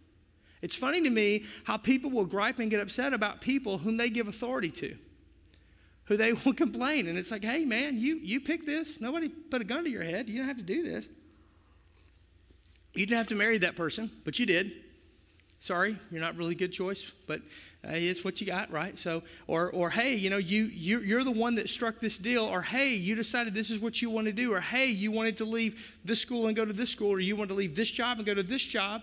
It's 0.62 0.76
funny 0.76 1.00
to 1.00 1.10
me 1.10 1.44
how 1.64 1.76
people 1.76 2.10
will 2.10 2.26
gripe 2.26 2.58
and 2.58 2.70
get 2.70 2.80
upset 2.80 3.12
about 3.12 3.40
people 3.40 3.78
whom 3.78 3.96
they 3.96 4.10
give 4.10 4.28
authority 4.28 4.70
to, 4.70 4.96
who 6.04 6.16
they 6.16 6.32
will 6.44 6.52
complain. 6.52 7.08
And 7.08 7.16
it's 7.16 7.30
like, 7.30 7.44
hey, 7.44 7.64
man, 7.64 7.98
you, 7.98 8.16
you 8.16 8.40
picked 8.40 8.66
this. 8.66 9.00
Nobody 9.00 9.28
put 9.28 9.62
a 9.62 9.64
gun 9.64 9.84
to 9.84 9.90
your 9.90 10.04
head. 10.04 10.28
You 10.28 10.38
don't 10.38 10.48
have 10.48 10.58
to 10.58 10.62
do 10.62 10.82
this. 10.82 11.08
You 12.92 13.06
didn't 13.06 13.18
have 13.18 13.28
to 13.28 13.36
marry 13.36 13.58
that 13.58 13.76
person, 13.76 14.10
but 14.24 14.38
you 14.38 14.46
did. 14.46 14.72
Sorry, 15.60 15.96
you're 16.10 16.20
not 16.20 16.36
really 16.36 16.52
a 16.52 16.58
good 16.58 16.72
choice, 16.72 17.12
but 17.26 17.40
uh, 17.82 17.92
it's 17.92 18.24
what 18.24 18.40
you 18.40 18.46
got, 18.46 18.70
right? 18.70 18.98
So, 18.98 19.22
or, 19.46 19.70
or 19.70 19.88
hey, 19.88 20.14
you 20.14 20.28
know, 20.28 20.36
you, 20.36 20.64
you 20.64 21.00
you're 21.00 21.24
the 21.24 21.30
one 21.30 21.54
that 21.54 21.68
struck 21.68 21.98
this 21.98 22.18
deal, 22.18 22.44
or 22.44 22.60
hey, 22.60 22.94
you 22.94 23.14
decided 23.14 23.54
this 23.54 23.70
is 23.70 23.78
what 23.78 24.02
you 24.02 24.10
want 24.10 24.26
to 24.26 24.32
do, 24.32 24.52
or 24.52 24.60
hey, 24.60 24.86
you 24.86 25.10
wanted 25.10 25.36
to 25.38 25.44
leave 25.44 25.80
this 26.04 26.20
school 26.20 26.46
and 26.46 26.56
go 26.56 26.64
to 26.64 26.72
this 26.72 26.90
school, 26.90 27.10
or 27.10 27.20
you 27.20 27.36
want 27.36 27.48
to 27.48 27.54
leave 27.54 27.74
this 27.74 27.90
job 27.90 28.18
and 28.18 28.26
go 28.26 28.34
to 28.34 28.42
this 28.42 28.62
job 28.62 29.02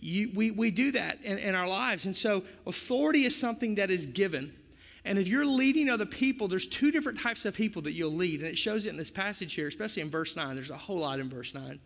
you, 0.00 0.30
we, 0.34 0.50
we 0.50 0.70
do 0.70 0.92
that 0.92 1.18
in, 1.22 1.38
in 1.38 1.54
our 1.54 1.66
lives. 1.66 2.06
And 2.06 2.16
so 2.16 2.42
authority 2.66 3.24
is 3.24 3.36
something 3.36 3.74
that 3.76 3.90
is 3.90 4.06
given. 4.06 4.54
And 5.04 5.18
if 5.18 5.28
you're 5.28 5.44
leading 5.44 5.88
other 5.88 6.06
people, 6.06 6.48
there's 6.48 6.66
two 6.66 6.90
different 6.90 7.20
types 7.20 7.44
of 7.44 7.54
people 7.54 7.82
that 7.82 7.92
you'll 7.92 8.12
lead. 8.12 8.40
And 8.40 8.48
it 8.48 8.56
shows 8.56 8.86
it 8.86 8.90
in 8.90 8.96
this 8.96 9.10
passage 9.10 9.54
here, 9.54 9.66
especially 9.66 10.02
in 10.02 10.10
verse 10.10 10.36
9. 10.36 10.54
There's 10.54 10.70
a 10.70 10.76
whole 10.76 10.98
lot 10.98 11.18
in 11.20 11.28
verse 11.28 11.54
9. 11.54 11.78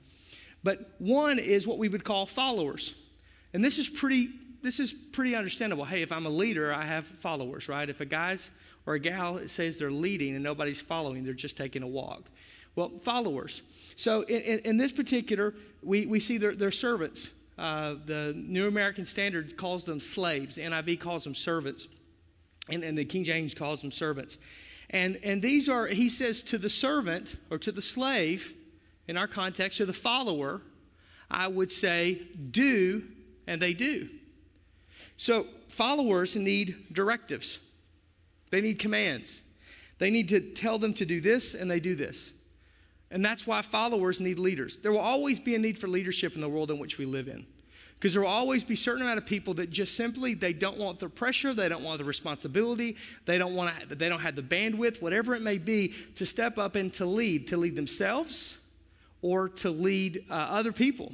But 0.63 0.91
one 0.99 1.39
is 1.39 1.67
what 1.67 1.79
we 1.79 1.89
would 1.89 2.05
call 2.05 2.27
followers. 2.27 2.95
And 3.53 3.65
this 3.65 3.79
is 3.79 3.89
pretty 3.89 4.31
this 4.67 4.81
is 4.81 4.93
pretty 4.93 5.35
understandable. 5.35 5.85
Hey, 5.85 6.03
if 6.03 6.11
I'm 6.11 6.27
a 6.27 6.31
leader, 6.31 6.73
I 6.73 6.83
have 6.83 7.07
followers, 7.07 7.69
right? 7.69 7.89
If 7.89 8.01
a 8.01 8.05
guy's 8.05 8.51
or 8.87 8.95
a 8.95 8.99
gal 8.99 9.41
says 9.47 9.77
they're 9.77 9.91
leading 9.91 10.35
and 10.35 10.43
nobody's 10.43 10.81
following, 10.81 11.25
they're 11.25 11.35
just 11.35 11.57
taking 11.57 11.83
a 11.83 11.87
walk. 11.87 12.25
Well, 12.75 12.93
followers. 13.03 13.63
So 13.97 14.23
in, 14.23 14.41
in, 14.43 14.59
in 14.61 14.77
this 14.77 14.93
particular, 14.93 15.55
we, 15.83 16.07
we 16.07 16.21
see 16.21 16.39
their 16.39 16.71
servants. 16.71 17.31
Uh, 17.59 17.95
the 18.05 18.35
New 18.37 18.69
American 18.69 19.07
Standard 19.07 19.57
calls 19.57 19.85
them 19.85 19.99
slaves. 19.99 20.57
The 20.57 20.63
NIV 20.63 21.01
calls 21.01 21.25
them 21.25 21.35
servants. 21.35 21.89
And, 22.69 22.85
and 22.85 22.99
the 22.99 23.05
King 23.05 23.25
James 23.25 23.55
calls 23.55 23.81
them 23.81 23.91
servants. 23.91 24.39
And, 24.91 25.19
and 25.23 25.41
these 25.41 25.69
are, 25.69 25.87
he 25.87 26.09
says, 26.09 26.43
to 26.43 26.59
the 26.59 26.71
servant 26.71 27.37
or 27.51 27.59
to 27.59 27.73
the 27.73 27.83
slave, 27.83 28.55
in 29.09 29.17
our 29.17 29.27
context, 29.27 29.79
to 29.79 29.87
the 29.87 29.93
follower, 29.93 30.63
I 31.31 31.49
would 31.49 31.73
say, 31.73 32.23
do, 32.51 33.05
and 33.47 33.63
they 33.63 33.73
do. 33.73 34.09
So 35.17 35.47
followers 35.69 36.37
need 36.37 36.93
directives, 36.93 37.59
they 38.51 38.61
need 38.61 38.79
commands. 38.79 39.43
They 39.99 40.11
need 40.11 40.29
to 40.29 40.41
tell 40.41 40.79
them 40.79 40.93
to 40.95 41.07
do 41.07 41.21
this, 41.21 41.55
and 41.55 41.71
they 41.71 41.81
do 41.81 41.95
this. 41.95 42.31
And 43.11 43.25
that's 43.25 43.47
why 43.47 43.63
followers 43.63 44.21
need 44.21 44.39
leaders. 44.39 44.77
There 44.79 44.93
will 44.93 44.99
always 44.99 45.39
be 45.39 45.55
a 45.55 45.59
need 45.59 45.79
for 45.79 45.89
leadership 45.89 46.35
in 46.35 46.41
the 46.41 46.49
world 46.49 46.71
in 46.71 46.79
which 46.79 46.99
we 46.99 47.05
live 47.05 47.29
in. 47.29 47.47
Because 47.95 48.13
there 48.13 48.23
will 48.23 48.29
always 48.29 48.63
be 48.63 48.75
a 48.75 48.77
certain 48.77 49.03
amount 49.03 49.19
of 49.19 49.25
people 49.25 49.55
that 49.55 49.71
just 49.71 49.97
simply 49.97 50.35
they 50.35 50.53
don't 50.53 50.77
want 50.77 50.99
the 50.99 51.09
pressure, 51.09 51.55
they 51.55 51.69
don't 51.69 51.83
want 51.83 51.99
the 51.99 52.05
responsibility, 52.05 52.97
they 53.25 53.39
don't 53.39 53.55
want 53.55 53.75
to, 53.89 53.95
they 53.95 54.11
don't 54.11 54.21
have 54.21 54.37
the 54.37 54.43
bandwidth, 54.43 55.01
whatever 55.01 55.35
it 55.35 55.41
may 55.41 55.57
be, 55.57 55.95
to 56.17 56.27
step 56.27 56.59
up 56.59 56.77
and 56.77 56.93
to 56.95 57.07
lead, 57.07 57.49
to 57.49 57.57
lead 57.57 57.75
themselves 57.75 58.59
or 59.23 59.49
to 59.49 59.71
lead 59.71 60.27
uh, 60.31 60.35
other 60.35 60.73
people. 60.73 61.13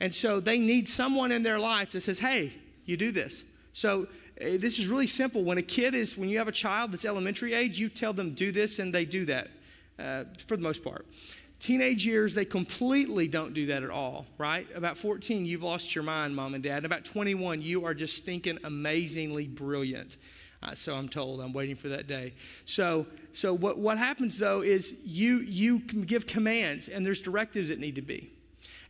And 0.00 0.12
so 0.12 0.40
they 0.40 0.58
need 0.58 0.88
someone 0.88 1.30
in 1.30 1.44
their 1.44 1.60
life 1.60 1.92
that 1.92 2.00
says, 2.00 2.18
"Hey, 2.18 2.52
you 2.84 2.96
do 2.96 3.12
this." 3.12 3.44
So 3.72 4.06
uh, 4.40 4.58
this 4.58 4.78
is 4.78 4.88
really 4.88 5.06
simple. 5.06 5.44
When 5.44 5.58
a 5.58 5.62
kid 5.62 5.94
is, 5.94 6.16
when 6.16 6.28
you 6.28 6.38
have 6.38 6.48
a 6.48 6.52
child 6.52 6.92
that's 6.92 7.04
elementary 7.04 7.54
age, 7.54 7.78
you 7.78 7.88
tell 7.88 8.12
them 8.12 8.34
do 8.34 8.52
this, 8.52 8.78
and 8.78 8.94
they 8.94 9.04
do 9.04 9.24
that 9.26 9.48
uh, 9.98 10.24
for 10.46 10.56
the 10.56 10.62
most 10.62 10.82
part. 10.82 11.06
Teenage 11.62 12.04
years, 12.04 12.34
they 12.34 12.44
completely 12.44 13.28
don't 13.28 13.54
do 13.54 13.66
that 13.66 13.84
at 13.84 13.90
all, 13.90 14.26
right? 14.36 14.66
About 14.74 14.98
14, 14.98 15.46
you've 15.46 15.62
lost 15.62 15.94
your 15.94 16.02
mind, 16.02 16.34
mom 16.34 16.54
and 16.54 16.62
dad. 16.62 16.78
And 16.78 16.86
About 16.86 17.04
21, 17.04 17.62
you 17.62 17.84
are 17.84 17.94
just 17.94 18.24
thinking 18.24 18.58
amazingly 18.64 19.46
brilliant. 19.46 20.16
Uh, 20.60 20.74
so 20.74 20.94
I'm 20.94 21.08
told. 21.08 21.40
I'm 21.40 21.52
waiting 21.52 21.76
for 21.76 21.88
that 21.90 22.08
day. 22.08 22.34
So, 22.64 23.06
so 23.32 23.54
what, 23.54 23.78
what 23.78 23.96
happens 23.96 24.38
though 24.38 24.62
is 24.62 24.94
you 25.04 25.38
you 25.38 25.80
give 25.80 26.26
commands 26.26 26.88
and 26.88 27.06
there's 27.06 27.20
directives 27.20 27.68
that 27.68 27.78
need 27.78 27.94
to 27.96 28.02
be. 28.02 28.32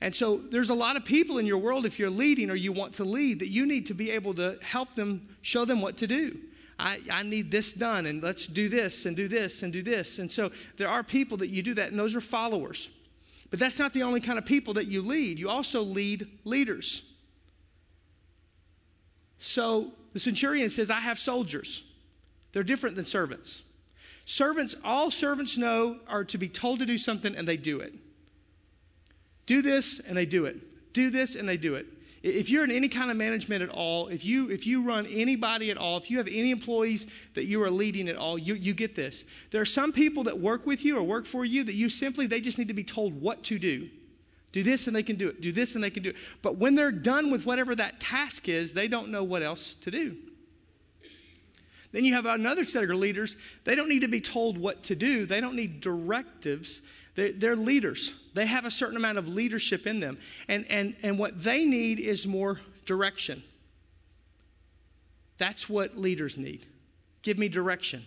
And 0.02 0.12
so 0.12 0.38
there's 0.50 0.70
a 0.70 0.74
lot 0.74 0.96
of 0.96 1.04
people 1.04 1.38
in 1.38 1.46
your 1.46 1.58
world, 1.58 1.86
if 1.86 1.96
you're 1.96 2.10
leading 2.10 2.50
or 2.50 2.56
you 2.56 2.72
want 2.72 2.92
to 2.94 3.04
lead, 3.04 3.38
that 3.38 3.50
you 3.50 3.64
need 3.64 3.86
to 3.86 3.94
be 3.94 4.10
able 4.10 4.34
to 4.34 4.58
help 4.60 4.96
them, 4.96 5.22
show 5.42 5.64
them 5.64 5.80
what 5.80 5.96
to 5.98 6.08
do. 6.08 6.40
I, 6.76 6.98
I 7.08 7.22
need 7.22 7.52
this 7.52 7.72
done, 7.72 8.06
and 8.06 8.20
let's 8.20 8.48
do 8.48 8.68
this, 8.68 9.06
and 9.06 9.16
do 9.16 9.28
this, 9.28 9.62
and 9.62 9.72
do 9.72 9.80
this. 9.80 10.18
And 10.18 10.30
so 10.30 10.50
there 10.76 10.88
are 10.88 11.04
people 11.04 11.36
that 11.36 11.50
you 11.50 11.62
do 11.62 11.74
that, 11.74 11.90
and 11.90 11.98
those 12.00 12.16
are 12.16 12.20
followers. 12.20 12.90
But 13.48 13.60
that's 13.60 13.78
not 13.78 13.92
the 13.92 14.02
only 14.02 14.20
kind 14.20 14.40
of 14.40 14.44
people 14.44 14.74
that 14.74 14.88
you 14.88 15.02
lead. 15.02 15.38
You 15.38 15.48
also 15.48 15.82
lead 15.82 16.26
leaders. 16.42 17.04
So 19.38 19.92
the 20.14 20.18
centurion 20.18 20.68
says, 20.68 20.90
I 20.90 20.98
have 20.98 21.20
soldiers. 21.20 21.84
They're 22.50 22.64
different 22.64 22.96
than 22.96 23.06
servants. 23.06 23.62
Servants, 24.24 24.74
all 24.82 25.12
servants 25.12 25.56
know 25.56 26.00
are 26.08 26.24
to 26.24 26.38
be 26.38 26.48
told 26.48 26.80
to 26.80 26.86
do 26.86 26.98
something 26.98 27.36
and 27.36 27.46
they 27.46 27.56
do 27.56 27.78
it. 27.78 27.94
Do 29.46 29.62
this 29.62 30.00
and 30.00 30.16
they 30.16 30.26
do 30.26 30.44
it. 30.46 30.92
Do 30.92 31.10
this 31.10 31.36
and 31.36 31.48
they 31.48 31.56
do 31.56 31.74
it. 31.74 31.86
If 32.22 32.50
you're 32.50 32.62
in 32.62 32.70
any 32.70 32.88
kind 32.88 33.10
of 33.10 33.16
management 33.16 33.62
at 33.62 33.68
all, 33.68 34.06
if 34.06 34.24
you 34.24 34.48
if 34.50 34.64
you 34.64 34.82
run 34.82 35.06
anybody 35.06 35.72
at 35.72 35.76
all, 35.76 35.96
if 35.96 36.08
you 36.08 36.18
have 36.18 36.28
any 36.28 36.52
employees 36.52 37.08
that 37.34 37.46
you 37.46 37.60
are 37.62 37.70
leading 37.70 38.08
at 38.08 38.14
all, 38.14 38.38
you, 38.38 38.54
you 38.54 38.74
get 38.74 38.94
this. 38.94 39.24
There 39.50 39.60
are 39.60 39.66
some 39.66 39.92
people 39.92 40.22
that 40.24 40.38
work 40.38 40.64
with 40.64 40.84
you 40.84 40.96
or 40.96 41.02
work 41.02 41.26
for 41.26 41.44
you 41.44 41.64
that 41.64 41.74
you 41.74 41.88
simply 41.88 42.26
they 42.26 42.40
just 42.40 42.58
need 42.58 42.68
to 42.68 42.74
be 42.74 42.84
told 42.84 43.20
what 43.20 43.42
to 43.44 43.58
do. 43.58 43.88
Do 44.52 44.62
this 44.62 44.86
and 44.86 44.94
they 44.94 45.02
can 45.02 45.16
do 45.16 45.28
it. 45.28 45.40
Do 45.40 45.50
this 45.50 45.74
and 45.74 45.82
they 45.82 45.90
can 45.90 46.04
do 46.04 46.10
it. 46.10 46.16
But 46.42 46.58
when 46.58 46.76
they're 46.76 46.92
done 46.92 47.30
with 47.30 47.44
whatever 47.44 47.74
that 47.74 47.98
task 47.98 48.48
is, 48.48 48.72
they 48.72 48.86
don't 48.86 49.08
know 49.08 49.24
what 49.24 49.42
else 49.42 49.74
to 49.80 49.90
do. 49.90 50.16
Then 51.90 52.04
you 52.04 52.14
have 52.14 52.26
another 52.26 52.64
set 52.64 52.84
of 52.84 52.90
leaders. 52.90 53.36
They 53.64 53.74
don't 53.74 53.88
need 53.88 54.00
to 54.00 54.08
be 54.08 54.20
told 54.20 54.58
what 54.58 54.82
to 54.84 54.94
do, 54.94 55.26
they 55.26 55.40
don't 55.40 55.56
need 55.56 55.80
directives. 55.80 56.82
They're, 57.14 57.32
they're, 57.32 57.56
leaders. 57.56 58.12
They 58.34 58.46
have 58.46 58.64
a 58.64 58.70
certain 58.70 58.96
amount 58.96 59.18
of 59.18 59.28
leadership 59.28 59.86
in 59.86 60.00
them. 60.00 60.18
And, 60.48 60.64
and, 60.70 60.96
and 61.02 61.18
what 61.18 61.42
they 61.42 61.64
need 61.64 62.00
is 62.00 62.26
more 62.26 62.60
direction. 62.86 63.42
That's 65.38 65.68
what 65.68 65.98
leaders 65.98 66.38
need. 66.38 66.66
Give 67.22 67.38
me 67.38 67.48
direction. 67.48 68.04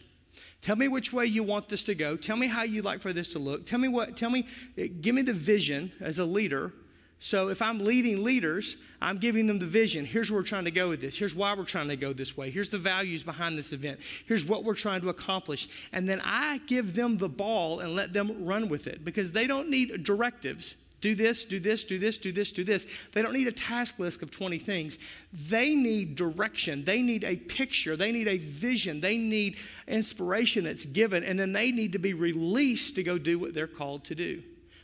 Tell 0.61 0.75
me 0.75 0.87
which 0.87 1.13
way 1.13 1.27
you 1.27 1.43
want 1.43 1.69
this 1.69 1.83
to 1.83 1.95
go. 1.95 2.15
Tell 2.15 2.37
me 2.37 2.47
how 2.47 2.63
you'd 2.63 2.85
like 2.85 3.01
for 3.01 3.13
this 3.13 3.29
to 3.29 3.39
look. 3.39 3.65
Tell 3.65 3.77
me 3.77 3.87
what, 3.87 4.17
tell 4.17 4.29
me, 4.29 4.47
eh, 4.77 4.87
give 5.01 5.13
me 5.13 5.21
the 5.21 5.33
vision 5.33 5.91
as 6.01 6.19
a 6.19 6.25
leader. 6.25 6.73
So 7.19 7.49
if 7.49 7.61
I'm 7.61 7.79
leading 7.79 8.23
leaders, 8.23 8.75
I'm 9.01 9.17
giving 9.17 9.47
them 9.47 9.57
the 9.57 9.65
vision. 9.65 10.05
Here's 10.05 10.31
where 10.31 10.41
we're 10.41 10.45
trying 10.45 10.65
to 10.65 10.71
go 10.71 10.89
with 10.89 11.01
this. 11.01 11.17
Here's 11.17 11.33
why 11.33 11.53
we're 11.55 11.63
trying 11.63 11.87
to 11.87 11.95
go 11.95 12.13
this 12.13 12.35
way. 12.35 12.51
Here's 12.51 12.69
the 12.69 12.77
values 12.77 13.23
behind 13.23 13.57
this 13.57 13.71
event. 13.71 13.99
Here's 14.27 14.45
what 14.45 14.63
we're 14.63 14.75
trying 14.75 15.01
to 15.01 15.09
accomplish. 15.09 15.69
And 15.93 16.07
then 16.07 16.21
I 16.23 16.59
give 16.67 16.93
them 16.93 17.17
the 17.17 17.29
ball 17.29 17.79
and 17.79 17.95
let 17.95 18.13
them 18.13 18.45
run 18.45 18.69
with 18.69 18.87
it 18.87 19.05
because 19.05 19.31
they 19.31 19.47
don't 19.47 19.69
need 19.69 20.03
directives 20.03 20.75
do 21.05 21.13
this, 21.13 21.45
do 21.45 21.59
this, 21.59 21.83
do 21.83 21.99
this, 21.99 22.17
do 22.17 22.31
this, 22.31 22.51
do 22.51 22.63
this. 22.63 22.87
They 23.11 23.21
don't 23.21 23.33
need 23.33 23.47
a 23.47 23.51
task 23.51 23.99
list 23.99 24.23
of 24.23 24.31
20 24.31 24.57
things. 24.57 24.97
They 25.31 25.75
need 25.75 26.15
direction. 26.15 26.83
They 26.83 27.03
need 27.03 27.23
a 27.23 27.35
picture. 27.35 27.95
They 27.95 28.11
need 28.11 28.27
a 28.27 28.39
vision. 28.39 29.01
They 29.01 29.15
need 29.15 29.57
inspiration 29.87 30.63
that's 30.63 30.83
given, 30.83 31.23
and 31.23 31.37
then 31.37 31.53
they 31.53 31.71
need 31.71 31.91
to 31.91 31.99
be 31.99 32.15
released 32.15 32.95
to 32.95 33.03
go 33.03 33.19
do 33.19 33.37
what 33.37 33.53
they're 33.53 33.67
called 33.67 34.03
to 34.05 34.15
do. 34.15 34.41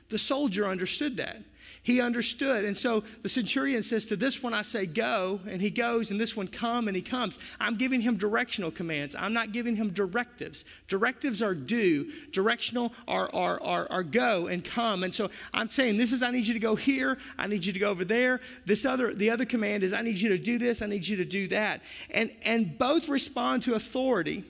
The 0.09 0.19
soldier 0.19 0.67
understood 0.67 1.17
that. 1.17 1.41
He 1.83 1.99
understood. 1.99 2.63
And 2.63 2.77
so 2.77 3.03
the 3.21 3.29
centurion 3.29 3.81
says, 3.81 4.05
To 4.05 4.15
this 4.15 4.43
one 4.43 4.53
I 4.53 4.61
say, 4.61 4.85
go, 4.85 5.39
and 5.47 5.61
he 5.61 5.69
goes, 5.69 6.11
and 6.11 6.19
this 6.19 6.35
one 6.35 6.47
come, 6.47 6.87
and 6.87 6.95
he 6.95 7.01
comes. 7.01 7.39
I'm 7.59 7.75
giving 7.75 8.01
him 8.01 8.17
directional 8.17 8.69
commands. 8.69 9.15
I'm 9.15 9.33
not 9.33 9.51
giving 9.51 9.75
him 9.75 9.89
directives. 9.89 10.63
Directives 10.87 11.41
are 11.41 11.55
do, 11.55 12.11
directional 12.31 12.93
are, 13.07 13.33
are, 13.33 13.61
are, 13.63 13.91
are 13.91 14.03
go 14.03 14.47
and 14.47 14.63
come. 14.63 15.03
And 15.03 15.13
so 15.13 15.31
I'm 15.53 15.67
saying, 15.67 15.97
This 15.97 16.11
is, 16.11 16.21
I 16.21 16.31
need 16.31 16.47
you 16.47 16.53
to 16.53 16.59
go 16.59 16.75
here, 16.75 17.17
I 17.37 17.47
need 17.47 17.65
you 17.65 17.73
to 17.73 17.79
go 17.79 17.89
over 17.89 18.05
there. 18.05 18.41
This 18.65 18.85
other, 18.85 19.13
the 19.13 19.31
other 19.31 19.45
command 19.45 19.83
is, 19.83 19.91
I 19.91 20.01
need 20.01 20.19
you 20.19 20.29
to 20.29 20.37
do 20.37 20.59
this, 20.59 20.81
I 20.81 20.85
need 20.85 21.07
you 21.07 21.17
to 21.17 21.25
do 21.25 21.47
that. 21.47 21.81
And, 22.11 22.31
and 22.43 22.77
both 22.77 23.09
respond 23.09 23.63
to 23.63 23.73
authority, 23.73 24.43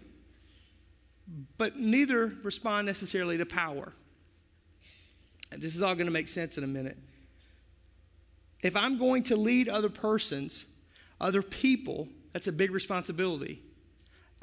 but 1.57 1.77
neither 1.77 2.33
respond 2.43 2.87
necessarily 2.87 3.37
to 3.37 3.45
power. 3.45 3.93
This 5.57 5.75
is 5.75 5.81
all 5.81 5.95
going 5.95 6.07
to 6.07 6.13
make 6.13 6.27
sense 6.27 6.57
in 6.57 6.63
a 6.63 6.67
minute. 6.67 6.97
If 8.61 8.75
I'm 8.75 8.97
going 8.97 9.23
to 9.23 9.35
lead 9.35 9.67
other 9.67 9.89
persons, 9.89 10.65
other 11.19 11.41
people, 11.41 12.07
that's 12.33 12.47
a 12.47 12.51
big 12.51 12.71
responsibility. 12.71 13.61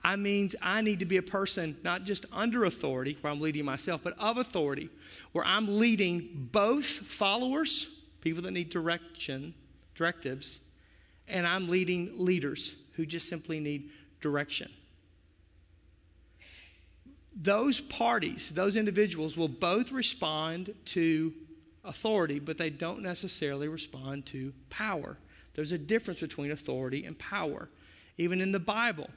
I 0.03 0.17
means 0.17 0.55
I 0.63 0.81
need 0.81 1.01
to 1.01 1.07
be 1.07 1.17
a 1.17 1.23
person 1.23 1.77
not 1.83 2.05
just 2.05 2.27
under 2.33 2.65
authority, 2.65 3.19
where 3.21 3.33
I'm 3.33 3.41
leading 3.41 3.65
myself, 3.65 4.01
but 4.05 4.19
of 4.19 4.37
authority, 4.37 4.91
where 5.33 5.45
I'm 5.45 5.79
leading 5.79 6.49
both 6.53 6.85
followers, 6.85 7.89
people 8.21 8.43
that 8.43 8.53
need 8.53 8.71
direction, 8.71 9.55
directives, 9.95 10.61
and 11.27 11.47
I'm 11.47 11.69
leading 11.69 12.13
leaders 12.17 12.77
who 12.93 13.07
just 13.07 13.29
simply 13.29 13.61
need 13.61 13.91
direction. 14.21 14.71
Those 17.41 17.81
parties, 17.81 18.51
those 18.51 18.75
individuals 18.75 19.37
will 19.37 19.49
both 19.49 19.93
respond 19.93 20.75
to 20.87 21.33
authority, 21.85 22.41
but 22.41 22.59
they 22.59 22.71
don't 22.71 23.01
necessarily 23.01 23.69
respond 23.69 24.27
to 24.27 24.53
power. 24.71 25.17
There's 25.55 25.73
a 25.73 25.79
difference 25.79 26.21
between 26.21 26.51
authority 26.51 27.05
and 27.05 27.17
power. 27.19 27.69
Even 28.17 28.41
in 28.41 28.51
the 28.51 28.59
Bible, 28.59 29.09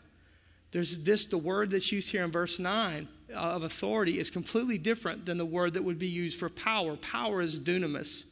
there's 0.71 0.99
this, 0.99 1.25
the 1.25 1.37
word 1.37 1.71
that's 1.71 1.91
used 1.91 2.09
here 2.09 2.23
in 2.23 2.31
verse 2.31 2.59
9 2.59 3.07
of 3.33 3.63
authority 3.63 4.19
is 4.19 4.29
completely 4.29 4.77
different 4.77 5.25
than 5.25 5.37
the 5.37 5.45
word 5.45 5.73
that 5.73 5.83
would 5.83 5.99
be 5.99 6.07
used 6.07 6.39
for 6.39 6.49
power. 6.49 6.95
Power 6.97 7.41
is 7.41 7.59
dunamis. 7.59 8.23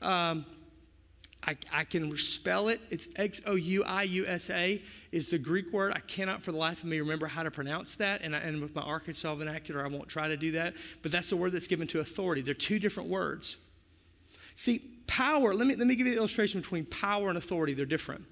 Um, 0.00 0.46
I, 1.46 1.56
I, 1.72 1.84
can 1.84 2.16
spell 2.16 2.68
it. 2.68 2.80
It's 2.90 3.08
X 3.16 3.40
O 3.46 3.54
U 3.54 3.84
I 3.84 4.02
U 4.02 4.26
S 4.26 4.50
A 4.50 4.82
is 5.12 5.30
the 5.30 5.38
Greek 5.38 5.72
word. 5.72 5.92
I 5.94 6.00
cannot 6.00 6.42
for 6.42 6.52
the 6.52 6.58
life 6.58 6.82
of 6.82 6.88
me 6.88 6.98
remember 7.00 7.26
how 7.26 7.42
to 7.42 7.50
pronounce 7.50 7.94
that. 7.94 8.22
And, 8.22 8.34
I, 8.34 8.40
and 8.40 8.60
with 8.60 8.74
my 8.74 8.82
Arkansas 8.82 9.34
vernacular, 9.34 9.84
I 9.84 9.88
won't 9.88 10.08
try 10.08 10.28
to 10.28 10.36
do 10.36 10.52
that. 10.52 10.74
But 11.02 11.12
that's 11.12 11.30
the 11.30 11.36
word 11.36 11.52
that's 11.52 11.68
given 11.68 11.86
to 11.88 12.00
authority. 12.00 12.42
They're 12.42 12.54
two 12.54 12.78
different 12.78 13.08
words. 13.08 13.56
See, 14.56 14.80
power, 15.06 15.54
let 15.54 15.66
me, 15.66 15.76
let 15.76 15.86
me 15.86 15.94
give 15.94 16.06
you 16.06 16.14
the 16.14 16.18
illustration 16.18 16.60
between 16.60 16.84
power 16.86 17.28
and 17.28 17.38
authority. 17.38 17.74
They're 17.74 17.86
different. 17.86 18.24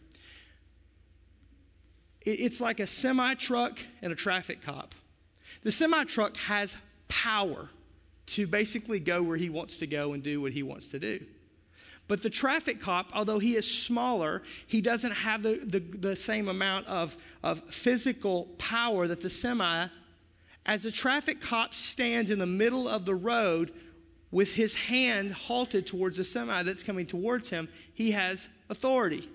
It, 2.23 2.41
it's 2.41 2.61
like 2.61 2.81
a 2.81 2.87
semi 2.87 3.35
truck 3.35 3.79
and 4.03 4.13
a 4.13 4.17
traffic 4.17 4.63
cop. 4.63 4.95
The 5.63 5.71
semi 5.71 6.05
truck 6.05 6.37
has 6.39 6.77
power 7.09 7.69
to 8.27 8.47
basically 8.47 8.99
go 8.99 9.23
where 9.23 9.37
he 9.37 9.49
wants 9.49 9.77
to 9.79 9.87
go 9.87 10.13
and 10.13 10.23
do 10.23 10.41
what 10.41 10.53
he 10.53 10.65
wants 10.65 10.89
to 10.89 10.99
do. 10.99 11.25
But 12.09 12.23
the 12.23 12.31
traffic 12.31 12.81
cop, 12.81 13.11
although 13.13 13.39
he 13.39 13.57
is 13.57 13.69
smaller, 13.69 14.43
he 14.67 14.81
doesn't 14.81 15.13
have 15.13 15.43
the, 15.43 15.61
the, 15.65 15.81
the, 15.81 16.17
same 16.17 16.49
amount 16.49 16.87
of, 16.87 17.17
of 17.43 17.63
physical 17.73 18.45
power 18.59 19.09
that 19.09 19.21
the 19.21 19.31
semi. 19.31 19.89
As 20.65 20.85
the 20.85 20.93
traffic 20.93 21.41
cop 21.41 21.75
stands 21.75 22.31
in 22.31 22.39
the 22.39 22.47
middle 22.47 22.89
of 22.89 23.05
the 23.05 23.15
road 23.15 23.73
with 24.31 24.55
his 24.55 24.75
hand 24.75 25.33
halted 25.33 25.87
towards 25.87 26.17
the 26.17 26.25
semi 26.25 26.63
that's 26.63 26.83
coming 26.83 27.07
towards 27.07 27.51
him, 27.51 27.69
he 27.93 28.13
has 28.13 28.49
authority. 28.69 29.29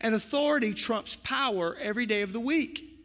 And 0.00 0.14
authority 0.14 0.74
trumps 0.74 1.16
power 1.24 1.76
every 1.80 2.06
day 2.06 2.22
of 2.22 2.32
the 2.32 2.40
week 2.40 2.97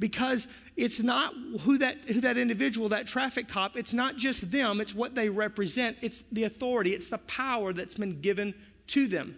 because 0.00 0.48
it's 0.76 1.00
not 1.00 1.34
who 1.60 1.78
that, 1.78 1.98
who 2.08 2.22
that 2.22 2.38
individual, 2.38 2.88
that 2.88 3.06
traffic 3.06 3.46
cop, 3.46 3.76
it's 3.76 3.92
not 3.92 4.16
just 4.16 4.50
them, 4.50 4.80
it's 4.80 4.94
what 4.94 5.14
they 5.14 5.28
represent, 5.28 5.98
it's 6.00 6.22
the 6.32 6.44
authority, 6.44 6.94
it's 6.94 7.08
the 7.08 7.18
power 7.18 7.72
that's 7.72 7.94
been 7.94 8.20
given 8.20 8.54
to 8.88 9.06
them. 9.06 9.36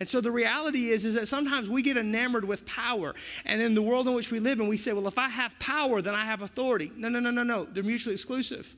And 0.00 0.10
so 0.10 0.20
the 0.20 0.32
reality 0.32 0.90
is, 0.90 1.04
is 1.04 1.14
that 1.14 1.28
sometimes 1.28 1.68
we 1.68 1.80
get 1.80 1.96
enamored 1.96 2.44
with 2.44 2.66
power. 2.66 3.14
And 3.44 3.62
in 3.62 3.74
the 3.74 3.82
world 3.82 4.08
in 4.08 4.14
which 4.14 4.32
we 4.32 4.40
live 4.40 4.58
in, 4.58 4.66
we 4.66 4.76
say, 4.76 4.92
well, 4.92 5.06
if 5.06 5.16
I 5.16 5.28
have 5.28 5.56
power, 5.60 6.02
then 6.02 6.14
I 6.14 6.24
have 6.24 6.42
authority. 6.42 6.90
No, 6.96 7.08
no, 7.08 7.20
no, 7.20 7.30
no, 7.30 7.44
no. 7.44 7.66
They're 7.66 7.84
mutually 7.84 8.14
exclusive. 8.14 8.74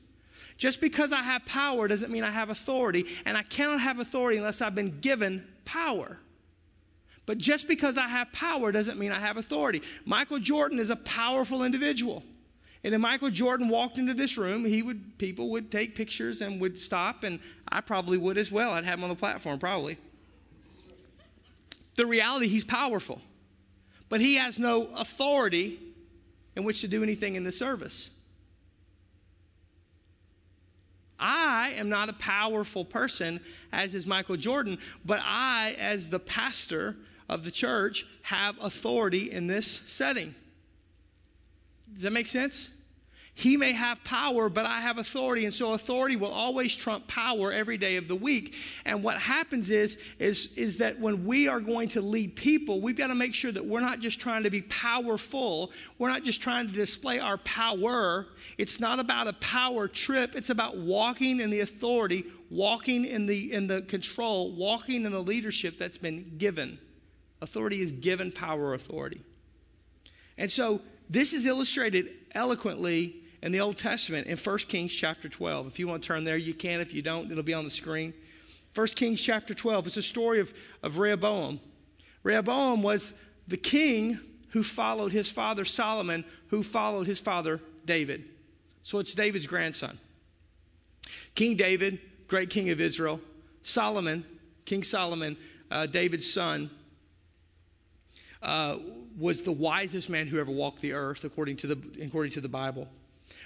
Just 0.57 0.79
because 0.79 1.11
I 1.11 1.23
have 1.23 1.43
power 1.45 1.87
doesn't 1.87 2.11
mean 2.11 2.23
I 2.23 2.29
have 2.29 2.51
authority. 2.51 3.07
And 3.25 3.35
I 3.35 3.41
cannot 3.41 3.79
have 3.79 3.99
authority 3.99 4.37
unless 4.37 4.61
I've 4.61 4.75
been 4.75 4.99
given 4.99 5.47
power. 5.65 6.19
But 7.25 7.37
just 7.37 7.67
because 7.67 7.97
I 7.97 8.07
have 8.07 8.31
power 8.31 8.71
doesn't 8.71 8.99
mean 8.99 9.11
I 9.11 9.19
have 9.19 9.37
authority. 9.37 9.81
Michael 10.05 10.39
Jordan 10.39 10.79
is 10.79 10.89
a 10.89 10.95
powerful 10.95 11.63
individual. 11.63 12.23
And 12.83 12.93
if 12.93 13.01
Michael 13.01 13.31
Jordan 13.31 13.67
walked 13.67 13.97
into 13.97 14.13
this 14.13 14.37
room, 14.37 14.63
he 14.63 14.83
would 14.83 15.17
people 15.17 15.49
would 15.49 15.71
take 15.71 15.95
pictures 15.95 16.41
and 16.41 16.61
would 16.61 16.77
stop, 16.79 17.23
and 17.23 17.39
I 17.67 17.81
probably 17.81 18.19
would 18.19 18.37
as 18.37 18.51
well. 18.51 18.71
I'd 18.71 18.85
have 18.85 18.99
him 18.99 19.03
on 19.03 19.09
the 19.09 19.15
platform, 19.15 19.57
probably. 19.57 19.97
The 21.95 22.05
reality, 22.05 22.47
he's 22.47 22.63
powerful. 22.63 23.21
But 24.07 24.21
he 24.21 24.35
has 24.35 24.59
no 24.59 24.87
authority 24.95 25.79
in 26.55 26.63
which 26.63 26.81
to 26.81 26.87
do 26.87 27.01
anything 27.01 27.35
in 27.35 27.43
the 27.43 27.51
service. 27.51 28.11
I 31.19 31.73
am 31.77 31.89
not 31.89 32.09
a 32.09 32.13
powerful 32.13 32.85
person, 32.85 33.39
as 33.71 33.95
is 33.95 34.05
Michael 34.05 34.37
Jordan, 34.37 34.77
but 35.05 35.21
I, 35.23 35.75
as 35.79 36.09
the 36.09 36.19
pastor, 36.19 36.97
of 37.29 37.43
the 37.43 37.51
church 37.51 38.05
have 38.23 38.55
authority 38.61 39.31
in 39.31 39.47
this 39.47 39.81
setting. 39.87 40.35
Does 41.93 42.03
that 42.03 42.11
make 42.11 42.27
sense? 42.27 42.69
He 43.37 43.57
may 43.57 43.73
have 43.73 44.01
power, 44.05 44.47
but 44.47 44.65
I 44.65 44.79
have 44.79 44.97
authority. 44.97 45.43
And 45.43 45.53
so 45.53 45.73
authority 45.73 46.15
will 46.15 46.31
always 46.31 46.73
trump 46.73 47.05
power 47.07 47.51
every 47.51 47.77
day 47.77 47.97
of 47.97 48.07
the 48.07 48.15
week. 48.15 48.55
And 48.85 49.03
what 49.03 49.17
happens 49.17 49.71
is, 49.71 49.97
is, 50.19 50.53
is 50.55 50.77
that 50.77 50.97
when 51.01 51.25
we 51.25 51.49
are 51.49 51.59
going 51.59 51.89
to 51.89 52.01
lead 52.01 52.37
people, 52.37 52.79
we've 52.79 52.95
got 52.95 53.07
to 53.07 53.15
make 53.15 53.35
sure 53.35 53.51
that 53.51 53.65
we're 53.65 53.81
not 53.81 53.99
just 53.99 54.21
trying 54.21 54.43
to 54.43 54.49
be 54.49 54.61
powerful. 54.61 55.71
We're 55.99 56.07
not 56.07 56.23
just 56.23 56.41
trying 56.41 56.67
to 56.67 56.73
display 56.73 57.19
our 57.19 57.37
power. 57.39 58.27
It's 58.57 58.79
not 58.79 59.01
about 59.01 59.27
a 59.27 59.33
power 59.33 59.89
trip. 59.89 60.37
It's 60.37 60.49
about 60.49 60.77
walking 60.77 61.41
in 61.41 61.49
the 61.49 61.59
authority, 61.59 62.23
walking 62.49 63.03
in 63.03 63.25
the, 63.25 63.51
in 63.51 63.67
the 63.67 63.81
control, 63.81 64.53
walking 64.53 65.03
in 65.03 65.11
the 65.11 65.21
leadership 65.21 65.77
that's 65.77 65.97
been 65.97 66.35
given. 66.37 66.79
Authority 67.41 67.81
is 67.81 67.91
given 67.91 68.31
power 68.31 68.73
authority. 68.73 69.21
And 70.37 70.49
so 70.49 70.81
this 71.09 71.33
is 71.33 71.45
illustrated 71.45 72.09
eloquently 72.33 73.17
in 73.41 73.51
the 73.51 73.59
Old 73.59 73.77
Testament 73.77 74.27
in 74.27 74.37
1 74.37 74.57
Kings 74.59 74.91
chapter 74.91 75.29
12. 75.29 75.67
If 75.67 75.79
you 75.79 75.87
want 75.87 76.01
to 76.01 76.07
turn 76.07 76.23
there, 76.23 76.37
you 76.37 76.53
can. 76.53 76.81
If 76.81 76.93
you 76.93 77.01
don't, 77.01 77.31
it'll 77.31 77.43
be 77.43 77.53
on 77.53 77.63
the 77.63 77.69
screen. 77.69 78.13
1 78.73 78.87
Kings 78.87 79.21
chapter 79.21 79.53
12. 79.53 79.87
It's 79.87 79.97
a 79.97 80.01
story 80.01 80.39
of, 80.39 80.53
of 80.83 80.97
Rehoboam. 80.97 81.59
Rehoboam 82.23 82.81
was 82.81 83.13
the 83.47 83.57
king 83.57 84.19
who 84.49 84.63
followed 84.63 85.11
his 85.11 85.29
father 85.29 85.63
Solomon, 85.63 86.25
who 86.47 86.63
followed 86.63 87.07
his 87.07 87.19
father 87.19 87.61
David. 87.85 88.25
So 88.83 88.99
it's 88.99 89.13
David's 89.13 89.47
grandson. 89.47 89.99
King 91.35 91.55
David, 91.55 91.99
great 92.27 92.49
king 92.49 92.69
of 92.69 92.81
Israel. 92.81 93.19
Solomon, 93.61 94.25
King 94.65 94.83
Solomon, 94.83 95.37
uh, 95.71 95.85
David's 95.85 96.31
son, 96.31 96.69
uh, 98.45 98.77
was 99.17 99.41
the 99.41 99.51
wisest 99.51 100.09
man 100.09 100.27
who 100.27 100.39
ever 100.39 100.51
walked 100.51 100.81
the 100.81 100.93
earth, 100.93 101.23
according 101.23 101.57
to 101.57 101.67
the, 101.67 102.05
according 102.05 102.31
to 102.33 102.41
the 102.41 102.49
Bible. 102.49 102.87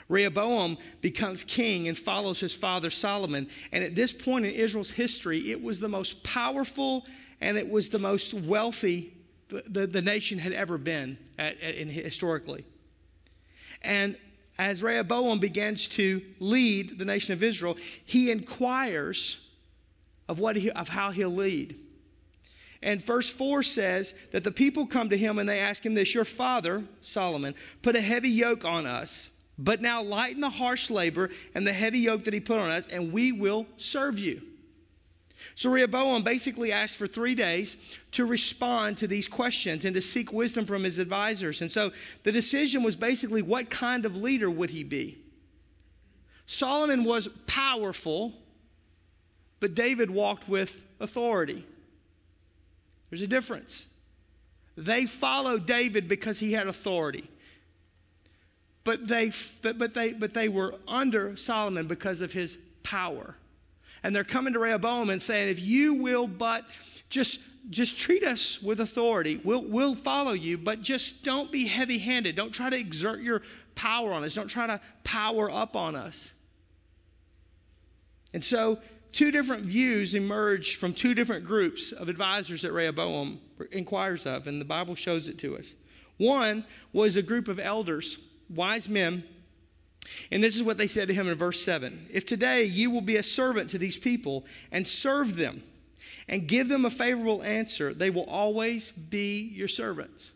Rehoboam 0.09 0.77
becomes 1.01 1.43
king 1.43 1.88
and 1.88 1.97
follows 1.97 2.39
his 2.39 2.53
father 2.53 2.89
Solomon. 2.89 3.47
And 3.71 3.83
at 3.83 3.95
this 3.95 4.12
point 4.12 4.45
in 4.45 4.51
Israel's 4.51 4.91
history, 4.91 5.51
it 5.51 5.62
was 5.62 5.79
the 5.79 5.88
most 5.88 6.23
powerful 6.23 7.05
and 7.41 7.57
it 7.57 7.69
was 7.69 7.89
the 7.89 7.99
most 7.99 8.33
wealthy 8.33 9.13
the, 9.49 9.63
the, 9.67 9.88
the 9.88 10.01
nation 10.01 10.38
had 10.38 10.51
ever 10.51 10.77
been 10.77 11.17
at, 11.38 11.59
at, 11.62 11.75
historically. 11.75 12.65
And 13.81 14.17
as 14.57 14.83
Rehoboam 14.83 15.39
begins 15.39 15.88
to 15.89 16.21
lead 16.39 16.99
the 16.99 17.05
nation 17.05 17.33
of 17.33 17.41
Israel, 17.41 17.77
he 18.03 18.29
inquires 18.29 19.39
of, 20.27 20.39
what 20.39 20.55
he, 20.55 20.69
of 20.71 20.89
how 20.89 21.12
he'll 21.12 21.29
lead. 21.29 21.79
And 22.81 23.03
verse 23.03 23.29
4 23.29 23.61
says 23.63 24.13
that 24.31 24.43
the 24.43 24.51
people 24.51 24.85
come 24.85 25.09
to 25.09 25.17
him 25.17 25.37
and 25.37 25.49
they 25.49 25.59
ask 25.59 25.85
him 25.85 25.93
this 25.93 26.13
Your 26.13 26.25
father, 26.25 26.83
Solomon, 27.01 27.55
put 27.81 27.95
a 27.95 28.01
heavy 28.01 28.29
yoke 28.29 28.63
on 28.63 28.85
us, 28.85 29.29
but 29.57 29.81
now 29.81 30.01
lighten 30.01 30.41
the 30.41 30.49
harsh 30.49 30.89
labor 30.89 31.29
and 31.53 31.67
the 31.67 31.73
heavy 31.73 31.99
yoke 31.99 32.23
that 32.23 32.33
he 32.33 32.39
put 32.39 32.57
on 32.57 32.69
us, 32.69 32.87
and 32.87 33.11
we 33.11 33.31
will 33.31 33.65
serve 33.77 34.17
you. 34.17 34.41
So 35.55 35.69
Rehoboam 35.69 36.23
basically 36.23 36.71
asked 36.71 36.97
for 36.97 37.07
three 37.07 37.35
days 37.35 37.75
to 38.11 38.25
respond 38.25 38.97
to 38.97 39.07
these 39.07 39.27
questions 39.27 39.85
and 39.85 39.93
to 39.93 40.01
seek 40.01 40.31
wisdom 40.31 40.65
from 40.65 40.83
his 40.83 40.99
advisors. 40.99 41.61
And 41.61 41.71
so 41.71 41.91
the 42.23 42.31
decision 42.31 42.83
was 42.83 42.95
basically 42.95 43.41
what 43.41 43.69
kind 43.69 44.05
of 44.05 44.17
leader 44.17 44.49
would 44.49 44.69
he 44.69 44.83
be? 44.83 45.17
Solomon 46.45 47.03
was 47.03 47.27
powerful, 47.45 48.33
but 49.59 49.75
David 49.75 50.09
walked 50.09 50.49
with 50.49 50.83
authority. 50.99 51.65
There's 53.10 53.22
a 53.22 53.28
difference. 53.28 53.88
They 54.78 55.06
followed 55.06 55.65
David 55.65 56.08
because 56.08 56.39
he 56.39 56.54
had 56.54 56.67
authority. 56.67 57.30
But 58.84 59.08
they, 59.08 59.32
but, 59.62 59.93
they, 59.93 60.13
but 60.13 60.34
they 60.34 60.48
were 60.48 60.76
under 60.88 61.36
Solomon 61.36 61.88
because 61.88 62.22
of 62.22 62.32
his 62.32 62.58
power. 62.82 63.36
And 64.04 64.15
they're 64.15 64.24
coming 64.24 64.54
to 64.54 64.60
Rehoboam 64.60 65.10
and 65.10 65.22
saying, 65.22 65.50
if 65.50 65.60
you 65.60 65.95
will 65.95 66.28
but 66.28 66.65
just, 67.10 67.39
just 67.69 68.00
treat 68.00 68.24
us 68.24 68.62
with 68.62 68.80
authority, 68.80 69.41
we'll, 69.43 69.63
we'll 69.63 69.95
follow 69.95 70.32
you, 70.32 70.58
but 70.58 70.82
just 70.82 71.24
don't 71.24 71.52
be 71.52 71.67
heavy 71.67 71.98
handed. 71.98 72.36
Don't 72.36 72.54
try 72.54 72.69
to 72.69 72.78
exert 72.78 73.22
your 73.22 73.41
power 73.76 74.13
on 74.13 74.24
us. 74.24 74.34
Don't 74.34 74.48
try 74.48 74.67
to 74.67 74.80
power 75.04 75.52
up 75.52 75.76
on 75.76 75.95
us. 75.95 76.32
And 78.34 78.43
so 78.43 78.80
two 79.12 79.32
different 79.32 79.63
views 79.63 80.13
emerge 80.13 80.76
from 80.76 80.93
two 80.93 81.13
different 81.13 81.45
groups 81.45 81.91
of 81.91 82.10
advisors 82.10 82.62
that 82.62 82.72
Rehoboam 82.72 83.39
inquires 83.72 84.26
of, 84.26 84.48
and 84.48 84.60
the 84.60 84.65
Bible 84.65 84.95
shows 84.95 85.28
it 85.28 85.38
to 85.39 85.58
us. 85.58 85.74
One 86.17 86.65
was 86.93 87.17
a 87.17 87.22
group 87.22 87.48
of 87.48 87.60
elders, 87.60 88.17
wise 88.50 88.89
men, 88.89 89.24
and 90.32 90.43
this 90.43 90.56
is 90.56 90.63
what 90.63 90.78
they 90.78 90.88
said 90.88 91.08
to 91.08 91.13
him 91.13 91.28
in 91.28 91.38
verse 91.38 91.63
7 91.63 92.08
If 92.12 92.26
today 92.26 92.63
you 92.63 92.91
will 92.91 93.02
be 93.02 93.17
a 93.17 93.24
servant 93.24 93.69
to 93.72 93.78
these 93.78 93.98
people 93.98 94.45
and 94.72 94.88
serve 94.88 95.36
them 95.36 95.63
and 96.28 96.48
give 96.48 96.69
them 96.69 96.86
a 96.86 96.89
favorable 96.89 97.43
answer, 97.43 97.93
they 97.93 98.10
will 98.10 98.26
always 98.26 98.91
be 98.91 99.41
your 99.41 99.67
servants. 99.67 100.32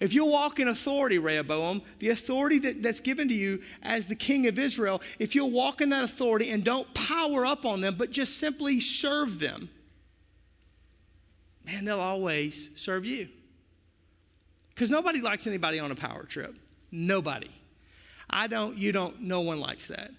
If 0.00 0.12
you'll 0.12 0.30
walk 0.30 0.60
in 0.60 0.68
authority, 0.68 1.18
Rehoboam, 1.18 1.82
the 1.98 2.10
authority 2.10 2.58
that, 2.60 2.82
that's 2.82 3.00
given 3.00 3.28
to 3.28 3.34
you 3.34 3.62
as 3.82 4.06
the 4.06 4.16
king 4.16 4.46
of 4.46 4.58
Israel, 4.58 5.00
if 5.18 5.34
you'll 5.34 5.50
walk 5.50 5.80
in 5.80 5.90
that 5.90 6.04
authority 6.04 6.50
and 6.50 6.64
don't 6.64 6.92
power 6.94 7.46
up 7.46 7.64
on 7.64 7.80
them, 7.80 7.94
but 7.96 8.10
just 8.10 8.38
simply 8.38 8.80
serve 8.80 9.38
them, 9.38 9.68
man, 11.64 11.84
they'll 11.84 12.00
always 12.00 12.70
serve 12.74 13.04
you. 13.04 13.28
Because 14.70 14.90
nobody 14.90 15.20
likes 15.20 15.46
anybody 15.46 15.78
on 15.78 15.90
a 15.90 15.94
power 15.94 16.24
trip. 16.24 16.56
Nobody. 16.90 17.50
I 18.28 18.48
don't, 18.48 18.76
you 18.76 18.90
don't, 18.90 19.20
no 19.20 19.40
one 19.40 19.60
likes 19.60 19.86
that. 19.88 20.10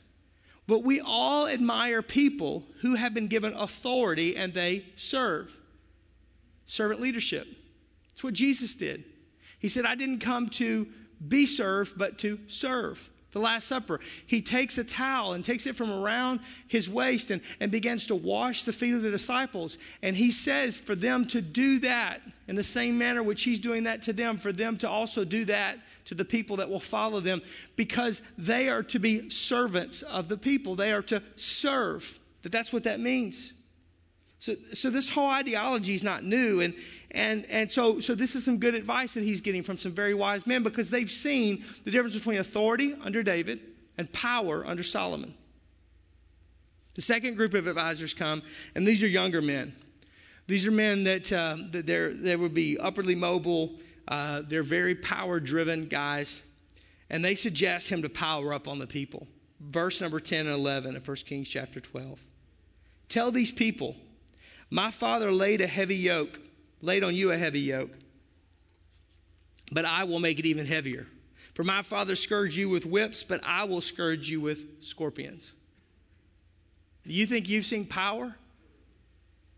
But 0.67 0.83
we 0.83 1.01
all 1.01 1.47
admire 1.47 2.01
people 2.01 2.63
who 2.81 2.95
have 2.95 3.13
been 3.13 3.27
given 3.27 3.53
authority 3.53 4.35
and 4.35 4.53
they 4.53 4.85
serve. 4.95 5.55
Servant 6.65 7.01
leadership. 7.01 7.47
It's 8.13 8.23
what 8.23 8.33
Jesus 8.33 8.73
did. 8.73 9.03
He 9.65 9.69
said, 9.69 9.83
I 9.83 9.95
didn't 9.95 10.19
come 10.19 10.49
to 10.49 10.85
be 11.27 11.47
served, 11.47 11.97
but 11.97 12.19
to 12.19 12.37
serve. 12.45 13.09
the 13.31 13.39
Last 13.39 13.67
Supper. 13.67 13.99
He 14.27 14.43
takes 14.43 14.77
a 14.77 14.83
towel 14.83 15.33
and 15.33 15.43
takes 15.43 15.65
it 15.65 15.75
from 15.75 15.89
around 15.89 16.39
his 16.67 16.87
waist 16.87 17.31
and, 17.31 17.41
and 17.59 17.71
begins 17.71 18.05
to 18.05 18.15
wash 18.15 18.63
the 18.63 18.71
feet 18.71 18.93
of 18.93 19.01
the 19.01 19.09
disciples. 19.09 19.79
And 20.03 20.15
he 20.15 20.29
says 20.29 20.77
for 20.77 20.93
them 20.93 21.25
to 21.29 21.41
do 21.41 21.79
that 21.79 22.21
in 22.47 22.55
the 22.55 22.63
same 22.63 22.95
manner 22.95 23.23
which 23.23 23.41
he's 23.41 23.57
doing 23.57 23.85
that 23.85 24.03
to 24.03 24.13
them, 24.13 24.37
for 24.37 24.53
them 24.53 24.77
to 24.77 24.87
also 24.87 25.25
do 25.25 25.45
that 25.45 25.79
to 26.05 26.13
the 26.13 26.23
people 26.23 26.57
that 26.57 26.69
will 26.69 26.79
follow 26.79 27.19
them, 27.19 27.41
because 27.75 28.21
they 28.37 28.69
are 28.69 28.83
to 28.83 28.99
be 28.99 29.31
servants 29.31 30.03
of 30.03 30.29
the 30.29 30.37
people. 30.37 30.75
They 30.75 30.93
are 30.93 31.01
to 31.01 31.23
serve. 31.37 32.19
That 32.43 32.51
that's 32.51 32.71
what 32.71 32.83
that 32.83 32.99
means. 32.99 33.51
So, 34.39 34.55
so 34.73 34.89
this 34.89 35.09
whole 35.09 35.29
ideology 35.29 35.93
is 35.93 36.03
not 36.03 36.23
new. 36.23 36.61
And, 36.61 36.73
and, 37.11 37.45
and 37.45 37.71
so, 37.71 37.99
so 37.99 38.15
this 38.15 38.35
is 38.35 38.43
some 38.43 38.57
good 38.57 38.75
advice 38.75 39.13
that 39.13 39.23
he's 39.23 39.41
getting 39.41 39.63
from 39.63 39.77
some 39.77 39.91
very 39.91 40.13
wise 40.13 40.45
men 40.45 40.63
because 40.63 40.89
they've 40.89 41.09
seen 41.09 41.63
the 41.83 41.91
difference 41.91 42.15
between 42.15 42.37
authority 42.37 42.95
under 43.01 43.23
David 43.23 43.61
and 43.97 44.11
power 44.11 44.65
under 44.65 44.83
Solomon. 44.83 45.33
The 46.95 47.01
second 47.01 47.35
group 47.35 47.53
of 47.53 47.67
advisors 47.67 48.13
come, 48.13 48.41
and 48.73 48.87
these 48.87 49.03
are 49.03 49.07
younger 49.07 49.41
men. 49.41 49.75
These 50.47 50.67
are 50.67 50.71
men 50.71 51.03
that, 51.05 51.31
uh, 51.31 51.57
that 51.71 51.87
they're, 51.87 52.13
they 52.13 52.35
would 52.35 52.53
be 52.53 52.77
upwardly 52.77 53.15
mobile. 53.15 53.75
Uh, 54.07 54.43
they're 54.47 54.63
very 54.63 54.95
power 54.95 55.39
driven 55.39 55.87
guys. 55.87 56.41
And 57.09 57.23
they 57.23 57.35
suggest 57.35 57.89
him 57.89 58.01
to 58.01 58.09
power 58.09 58.53
up 58.53 58.67
on 58.67 58.79
the 58.79 58.87
people. 58.87 59.27
Verse 59.59 60.01
number 60.01 60.19
10 60.19 60.47
and 60.47 60.55
11 60.55 60.95
of 60.95 61.07
1 61.07 61.17
Kings 61.17 61.49
chapter 61.49 61.79
12. 61.79 62.19
Tell 63.09 63.31
these 63.31 63.51
people, 63.51 63.95
my 64.69 64.91
father 64.91 65.31
laid 65.31 65.61
a 65.61 65.67
heavy 65.67 65.95
yoke, 65.95 66.39
laid 66.81 67.03
on 67.03 67.15
you 67.15 67.31
a 67.31 67.37
heavy 67.37 67.61
yoke, 67.61 67.91
but 69.71 69.85
I 69.85 70.03
will 70.03 70.19
make 70.19 70.39
it 70.39 70.45
even 70.45 70.65
heavier. 70.65 71.07
For 71.53 71.63
my 71.63 71.83
father 71.83 72.15
scourged 72.15 72.57
you 72.57 72.69
with 72.69 72.85
whips, 72.85 73.23
but 73.23 73.41
I 73.43 73.63
will 73.63 73.81
scourge 73.81 74.29
you 74.29 74.41
with 74.41 74.83
scorpions. 74.83 75.53
Do 77.07 77.13
you 77.13 77.25
think 77.25 77.47
you've 77.47 77.65
seen 77.65 77.85
power? 77.85 78.35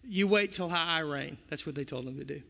You 0.07 0.27
wait 0.27 0.53
till 0.53 0.71
I 0.71 0.99
reign. 0.99 1.37
That's 1.49 1.65
what 1.65 1.75
they 1.75 1.83
told 1.85 2.07
him 2.07 2.17
to 2.17 2.23
do. 2.23 2.41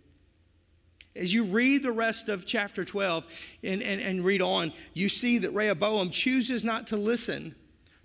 As 1.15 1.34
you 1.34 1.46
read 1.46 1.82
the 1.82 1.91
rest 1.91 2.30
of 2.30 2.46
chapter 2.46 2.84
12 2.84 3.24
and, 3.63 3.82
and, 3.82 4.02
and 4.02 4.24
read 4.24 4.41
on, 4.41 4.74
you 4.93 5.10
see 5.10 5.39
that 5.39 5.52
Rehoboam 5.52 6.12
chooses 6.12 6.63
not 6.63 6.88
to 6.88 6.98
listen 6.98 7.56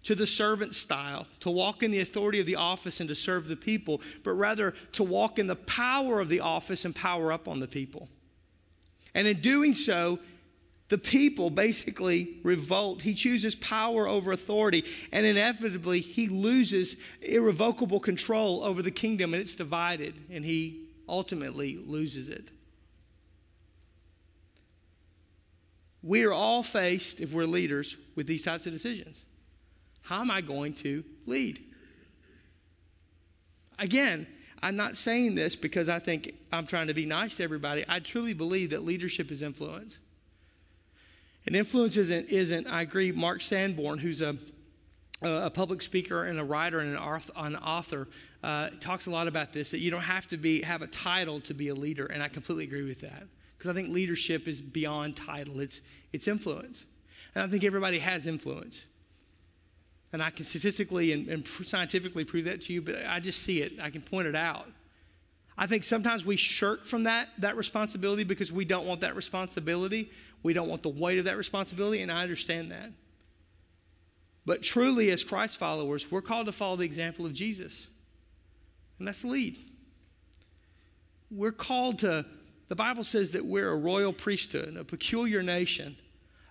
to 0.05 0.15
the 0.15 0.27
servant 0.27 0.75
style, 0.75 1.27
to 1.41 1.51
walk 1.51 1.83
in 1.83 1.91
the 1.91 2.01
authority 2.01 2.41
of 2.41 2.47
the 2.47 2.57
office 2.57 3.01
and 3.01 3.09
to 3.09 3.15
serve 3.15 3.47
the 3.47 3.57
people, 3.57 4.01
but 4.25 4.33
rather 4.33 4.75
to 4.93 5.05
walk 5.05 5.38
in 5.38 5.47
the 5.47 5.57
power 5.57 6.21
of 6.21 6.29
the 6.29 6.41
office 6.41 6.85
and 6.85 6.95
power 6.95 7.33
up 7.33 7.47
on 7.47 7.61
the 7.61 7.69
people. 7.69 8.09
And 9.15 9.27
in 9.27 9.41
doing 9.41 9.75
so, 9.75 10.19
the 10.88 10.99
people 10.99 11.49
basically 11.49 12.38
revolt. 12.43 13.01
He 13.01 13.15
chooses 13.15 13.55
power 13.55 14.07
over 14.07 14.33
authority, 14.33 14.85
and 15.11 15.25
inevitably, 15.25 16.01
he 16.01 16.29
loses 16.29 16.97
irrevocable 17.23 18.01
control 18.01 18.62
over 18.62 18.83
the 18.83 18.91
kingdom, 18.91 19.33
and 19.33 19.41
it's 19.41 19.55
divided, 19.55 20.15
and 20.31 20.45
he 20.45 20.88
ultimately 21.09 21.79
loses 21.87 22.29
it. 22.29 22.51
We 26.03 26.25
are 26.25 26.33
all 26.33 26.62
faced, 26.62 27.21
if 27.21 27.33
we're 27.33 27.47
leaders, 27.47 27.97
with 28.17 28.27
these 28.27 28.43
types 28.43 28.67
of 28.67 28.73
decisions. 28.73 29.25
How 30.03 30.21
am 30.21 30.31
I 30.31 30.41
going 30.41 30.75
to 30.75 31.05
lead? 31.27 31.62
Again, 33.79 34.27
I'm 34.62 34.77
not 34.77 34.97
saying 34.97 35.35
this 35.35 35.57
because 35.57 35.88
I 35.88 35.99
think 35.99 36.35
I'm 36.53 36.67
trying 36.67 36.87
to 36.87 36.95
be 36.95 37.05
nice 37.05 37.37
to 37.37 37.45
everybody. 37.45 37.85
I 37.88 37.99
truly 37.99 38.33
believe 38.33 38.71
that 38.71 38.85
leadership 38.85 39.33
is 39.33 39.43
influence. 39.43 39.99
And 41.47 41.57
influence 41.57 41.97
isn't, 41.97 42.29
isn't 42.29 42.69
I 42.69 42.83
agree, 42.83 43.11
Mark 43.11 43.43
Sanborn, 43.43 43.99
who's 43.99 44.21
a, 44.21 44.37
a 45.21 45.51
public 45.51 45.83
speaker 45.83 46.25
and 46.25 46.38
a 46.38 46.45
writer 46.45 46.79
and 46.79 46.97
an 46.97 47.57
author, 47.57 48.09
uh, 48.45 48.71
talks 48.81 49.07
a 49.07 49.11
lot 49.11 49.27
about 49.27 49.53
this 49.53 49.73
that 49.73 49.81
you 49.81 49.91
don't 49.91 50.01
have 50.03 50.29
to 50.29 50.37
be, 50.37 50.62
have 50.62 50.83
a 50.83 50.87
title 50.87 51.41
to 51.41 51.55
be 51.55 51.69
a 51.69 51.75
leader. 51.75 52.07
And 52.07 52.23
I 52.23 52.29
completely 52.29 52.65
agree 52.65 52.85
with 52.85 53.01
that 53.01 53.25
because 53.59 53.71
I 53.71 53.75
think 53.75 53.88
leadership 53.88 54.47
is 54.47 54.61
beyond 54.61 55.17
title, 55.17 55.59
it's, 55.61 55.81
it's 56.12 56.29
influence. 56.29 56.85
And 57.35 57.43
I 57.43 57.49
think 57.49 57.65
everybody 57.65 57.99
has 57.99 58.27
influence. 58.29 58.85
And 60.12 60.22
I 60.22 60.31
can 60.31 60.44
statistically 60.44 61.12
and, 61.12 61.29
and 61.29 61.46
scientifically 61.46 62.25
prove 62.25 62.44
that 62.44 62.61
to 62.62 62.72
you, 62.72 62.83
but 62.83 63.07
I 63.07 63.18
just 63.20 63.42
see 63.42 63.62
it. 63.62 63.81
I 63.81 63.90
can 63.90 64.03
point 64.03 64.27
it 64.27 64.37
out. 64.37 64.68
I 65.57 65.66
think 65.66 65.85
sometimes 65.85 66.25
we 66.25 66.37
shirk 66.37 66.85
from 66.85 67.05
that, 67.05 67.29
that 67.38 67.57
responsibility 67.57 68.25
because 68.25 68.53
we 68.53 68.64
don't 68.64 68.87
want 68.87 69.03
that 69.03 69.16
responsibility. 69.16 70.11
We 70.42 70.53
don't 70.53 70.68
want 70.68 70.83
the 70.83 70.88
weight 70.88 71.18
of 71.18 71.27
that 71.27 71.37
responsibility, 71.37 72.03
and 72.03 72.11
I 72.11 72.22
understand 72.22 72.70
that. 72.72 72.90
But 74.44 74.62
truly, 74.62 75.11
as 75.11 75.22
Christ 75.22 75.59
followers, 75.59 76.11
we're 76.11 76.22
called 76.22 76.46
to 76.46 76.53
follow 76.53 76.77
the 76.77 76.85
example 76.85 77.27
of 77.27 77.33
Jesus, 77.33 77.87
and 78.98 79.07
that's 79.07 79.22
the 79.22 79.29
lead. 79.29 79.59
We're 81.31 81.53
called 81.53 82.01
to, 82.01 82.27
the 82.68 82.75
Bible 82.75 83.05
says 83.05 83.33
that 83.33 83.44
we're 83.44 83.70
a 83.70 83.77
royal 83.77 84.12
priesthood, 84.12 84.77
a 84.77 84.85
peculiar 84.85 85.42
nation, 85.42 85.96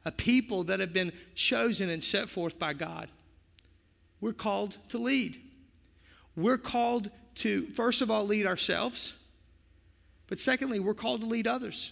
a 0.06 0.12
people 0.12 0.64
that 0.66 0.80
have 0.80 0.94
been 0.94 1.12
chosen 1.36 1.90
and 1.90 2.04
set 2.04 2.30
forth 2.30 2.58
by 2.58 2.74
God. 2.74 3.10
We're 4.22 4.34
called 4.34 4.78
to 4.90 4.98
lead. 5.00 5.42
We're 6.36 6.58
called 6.58 7.10
to, 7.36 7.68
first 7.72 8.02
of 8.02 8.10
all, 8.10 8.26
lead 8.26 8.46
ourselves, 8.46 9.16
but 10.28 10.40
secondly, 10.40 10.80
we're 10.80 10.94
called 10.94 11.22
to 11.22 11.28
lead 11.28 11.48
others. 11.48 11.92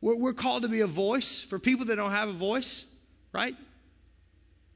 We're, 0.00 0.16
we're 0.16 0.34
called 0.34 0.62
to 0.62 0.68
be 0.68 0.80
a 0.80 0.86
voice 0.86 1.42
for 1.42 1.58
people 1.58 1.86
that 1.86 1.96
don't 1.96 2.12
have 2.12 2.28
a 2.28 2.32
voice, 2.32 2.84
right? 3.32 3.56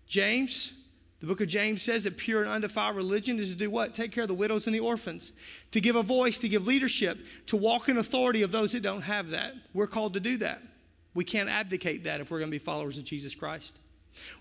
James, 0.07 0.73
the 1.21 1.27
book 1.27 1.41
of 1.41 1.49
James 1.49 1.83
says 1.83 2.05
that 2.05 2.17
pure 2.17 2.43
and 2.43 2.51
undefiled 2.51 2.97
religion 2.97 3.39
is 3.39 3.51
to 3.51 3.57
do 3.57 3.71
what? 3.71 3.95
Take 3.95 4.11
care 4.11 4.23
of 4.23 4.29
the 4.29 4.35
widows 4.35 4.67
and 4.67 4.75
the 4.75 4.81
orphans, 4.81 5.33
to 5.71 5.81
give 5.81 5.95
a 5.95 6.03
voice, 6.03 6.39
to 6.39 6.49
give 6.49 6.67
leadership, 6.67 7.19
to 7.47 7.57
walk 7.57 7.89
in 7.89 7.99
authority 7.99 8.43
of 8.43 8.51
those 8.51 8.73
that 8.73 8.81
don't 8.81 9.03
have 9.03 9.31
that. 9.31 9.53
We're 9.75 9.87
called 9.87 10.15
to 10.15 10.21
do 10.21 10.39
that. 10.39 10.63
We 11.13 11.25
can't 11.25 11.49
abdicate 11.49 12.05
that 12.05 12.21
if 12.21 12.31
we're 12.31 12.39
going 12.39 12.51
to 12.51 12.59
be 12.59 12.59
followers 12.59 12.97
of 12.97 13.05
Jesus 13.05 13.35
Christ. 13.35 13.79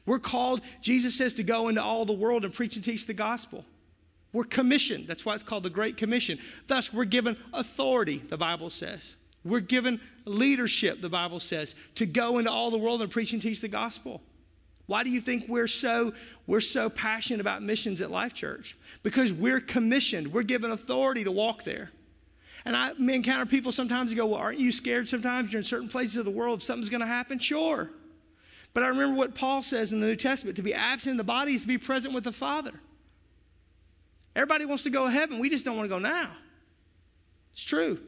We're 0.06 0.20
called, 0.20 0.62
Jesus 0.82 1.16
says, 1.16 1.34
to 1.36 1.44
go 1.44 1.68
into 1.68 1.82
all 1.82 2.06
the 2.06 2.14
world 2.14 2.46
and 2.46 2.54
preach 2.54 2.76
and 2.76 2.84
teach 2.84 3.06
the 3.06 3.14
gospel. 3.14 3.66
We're 4.34 4.44
commissioned. 4.44 5.08
That's 5.08 5.26
why 5.26 5.36
it's 5.36 5.44
called 5.44 5.64
the 5.64 5.70
Great 5.70 5.98
Commission. 5.98 6.40
Thus, 6.68 6.94
we're 6.94 7.06
given 7.06 7.38
authority, 7.54 8.22
the 8.30 8.38
Bible 8.38 8.70
says. 8.70 9.16
We're 9.44 9.60
given 9.60 10.00
leadership, 10.26 11.02
the 11.02 11.10
Bible 11.10 11.40
says, 11.40 11.74
to 11.96 12.06
go 12.06 12.38
into 12.38 12.52
all 12.52 12.70
the 12.70 12.78
world 12.78 13.02
and 13.02 13.10
preach 13.10 13.34
and 13.34 13.42
teach 13.42 13.62
the 13.62 13.68
gospel. 13.68 14.22
Why 14.86 15.04
do 15.04 15.10
you 15.10 15.22
think 15.22 15.46
we're 15.48 15.68
so, 15.68 16.14
we're 16.48 16.62
so 16.62 16.90
passionate 16.90 17.42
about 17.42 17.62
missions 17.62 18.02
at 18.02 18.12
Life 18.12 18.34
Church? 18.34 18.76
Because 19.04 19.32
we're 19.32 19.62
commissioned. 19.62 20.34
We're 20.34 20.44
given 20.44 20.72
authority 20.72 21.24
to 21.24 21.32
walk 21.32 21.64
there. 21.64 21.92
And 22.66 22.76
I 22.76 22.92
encounter 22.98 23.46
people 23.46 23.72
sometimes 23.72 24.12
who 24.12 24.18
go, 24.18 24.28
Well, 24.28 24.40
aren't 24.40 24.60
you 24.60 24.72
scared 24.72 25.08
sometimes 25.08 25.54
you're 25.54 25.60
in 25.60 25.64
certain 25.64 25.90
places 25.90 26.18
of 26.18 26.26
the 26.26 26.32
world 26.32 26.60
if 26.60 26.64
something's 26.64 26.90
going 26.90 27.02
to 27.02 27.08
happen? 27.08 27.40
Sure. 27.40 27.90
But 28.74 28.84
I 28.84 28.88
remember 28.88 29.18
what 29.18 29.36
Paul 29.36 29.64
says 29.64 29.92
in 29.92 30.00
the 30.00 30.08
New 30.08 30.16
Testament 30.16 30.56
to 30.58 30.62
be 30.62 30.74
absent 30.74 31.12
in 31.12 31.18
the 31.18 31.24
body 31.24 31.54
is 31.54 31.62
to 31.64 31.68
be 31.68 31.78
present 31.78 32.14
with 32.14 32.24
the 32.24 32.32
Father. 32.32 32.74
Everybody 34.36 34.66
wants 34.66 34.84
to 34.84 34.90
go 34.90 35.06
to 35.06 35.12
heaven. 35.12 35.40
We 35.40 35.50
just 35.50 35.66
don't 35.66 35.76
want 35.76 35.90
to 35.90 35.96
go 35.96 36.00
now. 36.00 36.32
It's 37.54 37.64
true. 37.64 38.00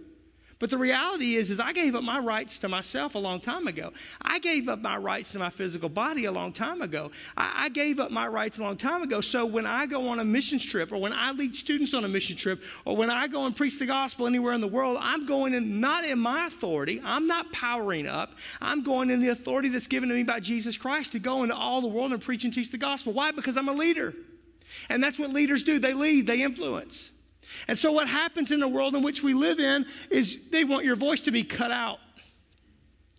But 0.62 0.69
the 0.69 0.78
reality 0.78 1.38
is, 1.38 1.50
is 1.50 1.60
I 1.60 1.74
gave 1.74 1.95
up 1.95 2.04
my 2.04 2.19
rights 2.19 2.60
to 2.60 2.69
myself 2.69 3.15
a 3.15 3.17
long 3.17 3.39
time 3.39 3.65
ago. 3.65 3.91
I 4.21 4.38
gave 4.38 4.69
up 4.69 4.80
my 4.80 4.95
rights 4.95 5.32
to 5.32 5.39
my 5.39 5.50
physical 5.50 5.89
body 5.89 6.26
a 6.26 6.32
long 6.32 6.54
time 6.54 6.84
ago. 6.84 7.10
I, 7.36 7.63
I, 7.65 7.69
gave 7.69 8.00
up 8.00 8.12
my 8.12 8.28
rights 8.28 8.60
a 8.60 8.62
long 8.62 8.78
time 8.78 9.02
ago. 9.02 9.21
So 9.21 9.43
when 9.43 9.65
I 9.65 9.88
go 9.88 10.08
on 10.10 10.19
a 10.19 10.24
missions 10.24 10.63
trip, 10.63 10.91
or 10.91 11.00
when 11.00 11.13
I 11.13 11.32
lead 11.32 11.56
students 11.56 11.95
on 11.95 12.06
a 12.06 12.08
mission 12.08 12.38
trip, 12.38 12.62
or 12.86 12.95
when 12.95 13.10
I 13.10 13.28
go 13.28 13.47
and 13.47 13.56
preach 13.56 13.80
the 13.80 13.88
gospel 13.88 14.28
anywhere 14.28 14.54
in 14.54 14.62
the 14.62 14.67
world, 14.67 15.00
I'm 15.02 15.26
going 15.26 15.56
in 15.56 15.80
not 15.80 16.06
in 16.06 16.19
my 16.19 16.45
authority. 16.45 17.02
I'm 17.04 17.26
not 17.26 17.52
powering 17.52 18.06
up. 18.06 18.34
I'm 18.62 18.84
going 18.84 19.10
in 19.10 19.19
the 19.19 19.30
authority 19.30 19.69
that's 19.69 19.88
given 19.88 20.10
to 20.10 20.15
me 20.15 20.21
by 20.21 20.41
Jesus 20.41 20.78
Christ 20.78 21.13
to 21.13 21.19
go 21.19 21.41
into 21.41 21.56
all 21.56 21.82
the 21.82 21.88
world 21.88 22.12
and 22.13 22.21
preach 22.21 22.43
and 22.43 22.54
teach 22.54 22.69
the 22.69 22.78
gospel. 22.78 23.13
Why? 23.13 23.32
Because 23.32 23.58
I'm 23.58 23.67
a 23.67 23.74
leader. 23.74 24.13
And 24.89 25.04
that's 25.04 25.17
what 25.17 25.32
leaders 25.32 25.63
do. 25.63 25.80
They 25.80 25.95
lead, 25.95 26.28
they 26.28 26.43
influence. 26.43 27.10
And 27.68 27.78
so, 27.78 27.92
what 27.92 28.08
happens 28.08 28.52
in 28.52 28.60
the 28.60 28.68
world 28.68 28.96
in 28.96 29.04
which 29.04 29.24
we 29.24 29.34
live 29.34 29.60
in 29.60 29.86
is 30.10 30.38
they 30.52 30.64
want 30.64 30.86
your 30.86 30.96
voice 30.96 31.22
to 31.22 31.32
be 31.32 31.44
cut 31.44 31.72
out. 31.72 32.00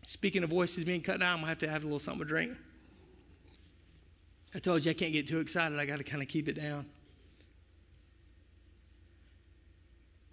Speaking 0.07 0.45
of 0.45 0.51
voices 0.51 0.85
being 0.85 1.01
cut 1.01 1.23
out, 1.23 1.35
I'm 1.35 1.37
going 1.37 1.43
to 1.43 1.49
have 1.49 1.59
to 1.59 1.69
have 1.69 1.83
a 1.83 1.87
little 1.87 1.99
something 1.99 2.21
to 2.21 2.29
drink. 2.29 2.53
I 4.55 4.59
told 4.59 4.85
you 4.85 4.91
I 4.91 4.95
can't 4.95 5.13
get 5.13 5.27
too 5.27 5.41
excited. 5.41 5.79
I 5.79 5.87
got 5.87 5.99
to 5.99 6.05
kind 6.05 6.23
of 6.23 6.29
keep 6.29 6.49
it 6.49 6.55
down. 6.55 6.87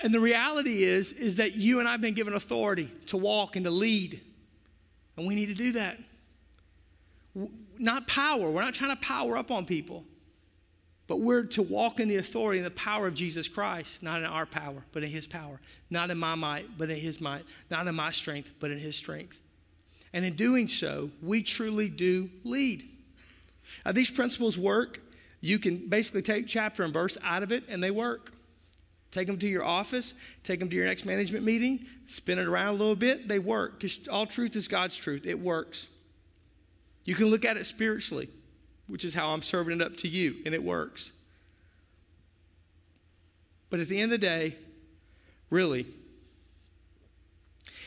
And 0.01 0.13
the 0.13 0.19
reality 0.19 0.83
is, 0.83 1.11
is 1.13 1.37
that 1.37 1.55
you 1.55 1.79
and 1.79 1.87
I 1.87 1.91
have 1.91 2.01
been 2.01 2.13
given 2.13 2.33
authority 2.33 2.89
to 3.07 3.17
walk 3.17 3.55
and 3.55 3.65
to 3.65 3.71
lead. 3.71 4.21
And 5.17 5.27
we 5.27 5.35
need 5.35 5.47
to 5.47 5.53
do 5.53 5.73
that. 5.73 5.97
Not 7.77 8.07
power. 8.07 8.49
We're 8.49 8.61
not 8.61 8.73
trying 8.73 8.95
to 8.95 9.01
power 9.01 9.37
up 9.37 9.51
on 9.51 9.65
people. 9.65 10.05
But 11.09 11.21
we're 11.21 11.41
to 11.43 11.63
walk 11.63 11.99
in 11.99 12.07
the 12.07 12.17
authority 12.17 12.59
and 12.59 12.65
the 12.67 12.71
power 12.71 13.07
of 13.07 13.15
Jesus 13.15 13.47
Christ, 13.47 14.03
not 14.03 14.19
in 14.19 14.27
our 14.27 14.45
power, 14.45 14.83
but 14.91 15.03
in 15.03 15.09
His 15.09 15.25
power. 15.25 15.59
Not 15.89 16.11
in 16.11 16.19
my 16.19 16.35
might, 16.35 16.77
but 16.77 16.91
in 16.91 16.97
His 16.97 17.19
might. 17.19 17.43
Not 17.71 17.87
in 17.87 17.95
my 17.95 18.11
strength, 18.11 18.51
but 18.59 18.69
in 18.69 18.77
His 18.77 18.95
strength. 18.95 19.39
And 20.13 20.23
in 20.23 20.35
doing 20.35 20.67
so, 20.67 21.09
we 21.23 21.41
truly 21.41 21.89
do 21.89 22.29
lead. 22.43 22.87
Now, 23.83 23.91
these 23.91 24.11
principles 24.11 24.55
work. 24.55 25.01
You 25.41 25.57
can 25.57 25.89
basically 25.89 26.21
take 26.21 26.45
chapter 26.45 26.83
and 26.83 26.93
verse 26.93 27.17
out 27.23 27.41
of 27.41 27.51
it, 27.51 27.63
and 27.69 27.83
they 27.83 27.91
work. 27.91 28.31
Take 29.09 29.25
them 29.25 29.39
to 29.39 29.47
your 29.47 29.65
office, 29.65 30.13
take 30.43 30.59
them 30.59 30.69
to 30.69 30.75
your 30.75 30.85
next 30.85 31.05
management 31.05 31.43
meeting, 31.43 31.87
spin 32.05 32.37
it 32.37 32.45
around 32.45 32.67
a 32.67 32.77
little 32.77 32.95
bit. 32.95 33.27
They 33.27 33.39
work 33.39 33.79
because 33.79 34.07
all 34.07 34.27
truth 34.27 34.55
is 34.55 34.67
God's 34.67 34.95
truth. 34.95 35.25
It 35.25 35.39
works. 35.39 35.87
You 37.05 37.15
can 37.15 37.25
look 37.25 37.45
at 37.45 37.57
it 37.57 37.65
spiritually, 37.65 38.29
which 38.89 39.05
is 39.05 39.13
how 39.13 39.29
I'm 39.29 39.41
serving 39.41 39.79
it 39.79 39.85
up 39.85 39.95
to 39.97 40.07
you, 40.07 40.35
and 40.45 40.53
it 40.53 40.63
works. 40.63 41.11
But 43.69 43.79
at 43.79 43.87
the 43.87 43.99
end 43.99 44.11
of 44.11 44.19
the 44.19 44.25
day, 44.25 44.55
really, 45.49 45.85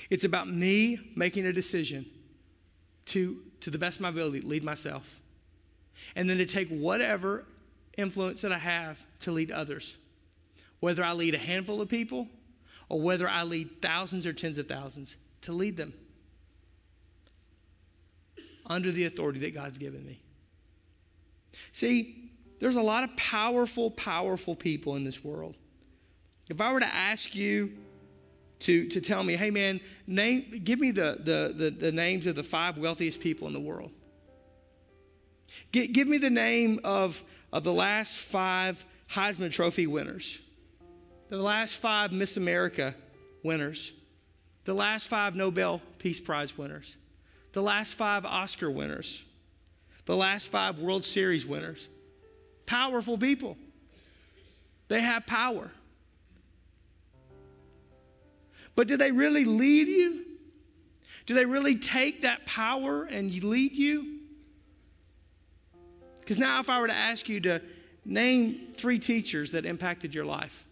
it's 0.08 0.24
about 0.24 0.48
me 0.48 1.12
making 1.16 1.44
a 1.46 1.52
decision 1.52 2.06
to, 3.06 3.38
to 3.60 3.70
the 3.70 3.78
best 3.78 3.96
of 3.96 4.02
my 4.02 4.10
ability, 4.10 4.40
lead 4.40 4.64
myself. 4.64 5.20
And 6.14 6.30
then 6.30 6.38
to 6.38 6.46
take 6.46 6.68
whatever 6.68 7.44
influence 7.98 8.42
that 8.42 8.52
I 8.52 8.58
have 8.58 9.04
to 9.20 9.32
lead 9.32 9.50
others 9.50 9.96
whether 10.82 11.04
I 11.04 11.12
lead 11.12 11.36
a 11.36 11.38
handful 11.38 11.80
of 11.80 11.88
people 11.88 12.26
or 12.88 13.00
whether 13.00 13.28
I 13.28 13.44
lead 13.44 13.80
thousands 13.80 14.26
or 14.26 14.32
tens 14.32 14.58
of 14.58 14.66
thousands, 14.66 15.14
to 15.42 15.52
lead 15.52 15.76
them 15.76 15.94
under 18.66 18.90
the 18.90 19.04
authority 19.04 19.38
that 19.38 19.54
God's 19.54 19.78
given 19.78 20.04
me. 20.04 20.20
See, 21.72 22.30
there's 22.60 22.76
a 22.76 22.82
lot 22.82 23.04
of 23.04 23.16
powerful, 23.16 23.90
powerful 23.90 24.54
people 24.54 24.96
in 24.96 25.04
this 25.04 25.24
world. 25.24 25.56
If 26.48 26.60
I 26.60 26.72
were 26.72 26.80
to 26.80 26.94
ask 26.94 27.34
you 27.34 27.72
to, 28.60 28.88
to 28.88 29.00
tell 29.00 29.22
me, 29.22 29.34
hey 29.34 29.50
man, 29.50 29.80
name, 30.06 30.60
give 30.64 30.78
me 30.78 30.90
the, 30.90 31.18
the, 31.18 31.54
the, 31.56 31.70
the 31.70 31.92
names 31.92 32.26
of 32.26 32.36
the 32.36 32.42
five 32.42 32.78
wealthiest 32.78 33.20
people 33.20 33.46
in 33.48 33.52
the 33.54 33.60
world. 33.60 33.90
Give, 35.72 35.92
give 35.92 36.08
me 36.08 36.18
the 36.18 36.30
name 36.30 36.80
of, 36.84 37.22
of 37.52 37.64
the 37.64 37.72
last 37.72 38.18
five 38.18 38.84
Heisman 39.10 39.50
Trophy 39.50 39.86
winners 39.86 40.40
the 41.32 41.38
last 41.38 41.76
five 41.76 42.12
Miss 42.12 42.36
America 42.36 42.94
winners, 43.42 43.92
the 44.64 44.74
last 44.74 45.08
five 45.08 45.34
Nobel 45.34 45.80
Peace 45.98 46.20
Prize 46.20 46.58
winners, 46.58 46.94
the 47.54 47.62
last 47.62 47.94
five 47.94 48.26
Oscar 48.26 48.70
winners, 48.70 49.22
the 50.06 50.16
last 50.16 50.48
five 50.48 50.78
World 50.78 51.04
Series 51.04 51.46
winners. 51.46 51.88
Powerful 52.66 53.18
people. 53.18 53.56
They 54.88 55.00
have 55.00 55.26
power. 55.26 55.70
But 58.74 58.88
do 58.88 58.96
they 58.96 59.12
really 59.12 59.44
lead 59.44 59.88
you? 59.88 60.24
Do 61.26 61.34
they 61.34 61.46
really 61.46 61.76
take 61.76 62.22
that 62.22 62.46
power 62.46 63.04
and 63.04 63.32
lead 63.42 63.72
you? 63.72 64.20
Because 66.20 66.38
now, 66.38 66.60
if 66.60 66.70
I 66.70 66.80
were 66.80 66.86
to 66.86 66.94
ask 66.94 67.28
you 67.28 67.40
to 67.40 67.60
name 68.04 68.68
three 68.72 68.98
teachers 68.98 69.52
that 69.52 69.66
impacted 69.66 70.14
your 70.14 70.24
life, 70.24 70.64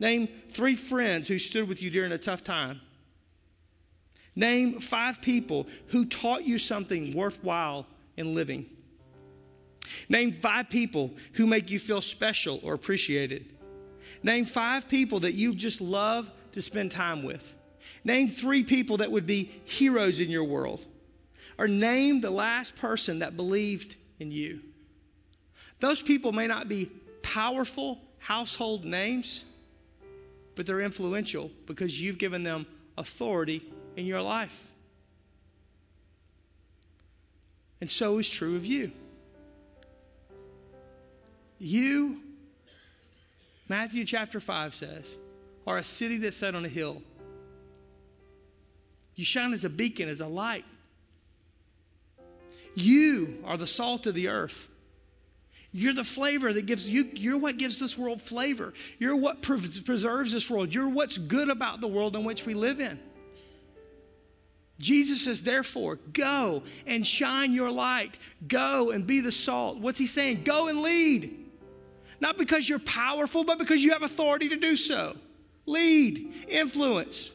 Name 0.00 0.28
three 0.50 0.76
friends 0.76 1.26
who 1.26 1.38
stood 1.38 1.68
with 1.68 1.82
you 1.82 1.90
during 1.90 2.12
a 2.12 2.18
tough 2.18 2.44
time. 2.44 2.80
Name 4.38 4.78
five 4.78 5.20
people 5.20 5.66
who 5.88 6.04
taught 6.04 6.44
you 6.44 6.60
something 6.60 7.12
worthwhile 7.12 7.88
in 8.16 8.36
living. 8.36 8.66
Name 10.08 10.30
five 10.30 10.70
people 10.70 11.10
who 11.32 11.44
make 11.44 11.72
you 11.72 11.80
feel 11.80 12.00
special 12.00 12.60
or 12.62 12.72
appreciated. 12.72 13.52
Name 14.22 14.44
five 14.44 14.88
people 14.88 15.18
that 15.20 15.34
you 15.34 15.56
just 15.56 15.80
love 15.80 16.30
to 16.52 16.62
spend 16.62 16.92
time 16.92 17.24
with. 17.24 17.52
Name 18.04 18.28
three 18.28 18.62
people 18.62 18.98
that 18.98 19.10
would 19.10 19.26
be 19.26 19.50
heroes 19.64 20.20
in 20.20 20.30
your 20.30 20.44
world. 20.44 20.86
Or 21.58 21.66
name 21.66 22.20
the 22.20 22.30
last 22.30 22.76
person 22.76 23.18
that 23.18 23.36
believed 23.36 23.96
in 24.20 24.30
you. 24.30 24.60
Those 25.80 26.00
people 26.00 26.30
may 26.30 26.46
not 26.46 26.68
be 26.68 26.92
powerful 27.22 28.00
household 28.20 28.84
names, 28.84 29.44
but 30.54 30.64
they're 30.64 30.80
influential 30.80 31.50
because 31.66 32.00
you've 32.00 32.18
given 32.18 32.44
them 32.44 32.66
authority 32.96 33.64
in 33.98 34.06
your 34.06 34.22
life. 34.22 34.56
And 37.80 37.90
so 37.90 38.18
is 38.18 38.30
true 38.30 38.54
of 38.54 38.64
you. 38.64 38.92
You, 41.58 42.20
Matthew 43.68 44.04
chapter 44.04 44.38
5 44.38 44.76
says, 44.76 45.16
are 45.66 45.78
a 45.78 45.84
city 45.84 46.16
that's 46.18 46.36
set 46.36 46.54
on 46.54 46.64
a 46.64 46.68
hill. 46.68 47.02
You 49.16 49.24
shine 49.24 49.52
as 49.52 49.64
a 49.64 49.68
beacon, 49.68 50.08
as 50.08 50.20
a 50.20 50.28
light. 50.28 50.64
You 52.76 53.42
are 53.44 53.56
the 53.56 53.66
salt 53.66 54.06
of 54.06 54.14
the 54.14 54.28
earth. 54.28 54.68
You're 55.72 55.92
the 55.92 56.04
flavor 56.04 56.52
that 56.52 56.66
gives 56.66 56.88
you, 56.88 57.10
you're 57.14 57.36
what 57.36 57.56
gives 57.56 57.80
this 57.80 57.98
world 57.98 58.22
flavor. 58.22 58.74
You're 59.00 59.16
what 59.16 59.42
preserves 59.42 60.30
this 60.30 60.48
world. 60.48 60.72
You're 60.72 60.88
what's 60.88 61.18
good 61.18 61.48
about 61.48 61.80
the 61.80 61.88
world 61.88 62.14
in 62.14 62.22
which 62.22 62.46
we 62.46 62.54
live 62.54 62.78
in. 62.80 63.00
Jesus 64.78 65.22
says, 65.22 65.42
therefore, 65.42 65.96
go 66.12 66.62
and 66.86 67.04
shine 67.04 67.52
your 67.52 67.70
light. 67.70 68.16
Go 68.46 68.90
and 68.90 69.06
be 69.06 69.20
the 69.20 69.32
salt. 69.32 69.78
What's 69.78 69.98
he 69.98 70.06
saying? 70.06 70.42
Go 70.44 70.68
and 70.68 70.82
lead. 70.82 71.46
Not 72.20 72.36
because 72.36 72.68
you're 72.68 72.78
powerful, 72.80 73.44
but 73.44 73.58
because 73.58 73.82
you 73.82 73.92
have 73.92 74.02
authority 74.02 74.48
to 74.50 74.56
do 74.56 74.76
so. 74.76 75.16
Lead, 75.66 76.32
influence. 76.48 77.32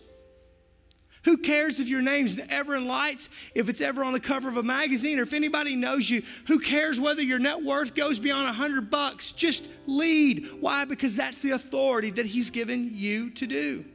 Who 1.25 1.37
cares 1.37 1.79
if 1.79 1.87
your 1.87 2.01
name's 2.01 2.37
ever 2.49 2.75
in 2.75 2.85
lights, 2.85 3.29
if 3.55 3.69
it's 3.69 3.79
ever 3.79 4.03
on 4.03 4.11
the 4.11 4.19
cover 4.19 4.49
of 4.49 4.57
a 4.57 4.63
magazine, 4.63 5.19
or 5.19 5.23
if 5.23 5.33
anybody 5.33 5.75
knows 5.75 6.09
you? 6.09 6.23
Who 6.47 6.59
cares 6.59 6.99
whether 6.99 7.21
your 7.21 7.39
net 7.39 7.63
worth 7.63 7.95
goes 7.95 8.19
beyond 8.19 8.49
a 8.49 8.53
hundred 8.53 8.89
bucks? 8.89 9.31
Just 9.31 9.67
lead. 9.87 10.49
Why? 10.59 10.83
Because 10.83 11.15
that's 11.15 11.37
the 11.39 11.51
authority 11.51 12.11
that 12.11 12.25
He's 12.25 12.49
given 12.49 12.91
you 12.93 13.29
to 13.31 13.47
do. 13.47 13.85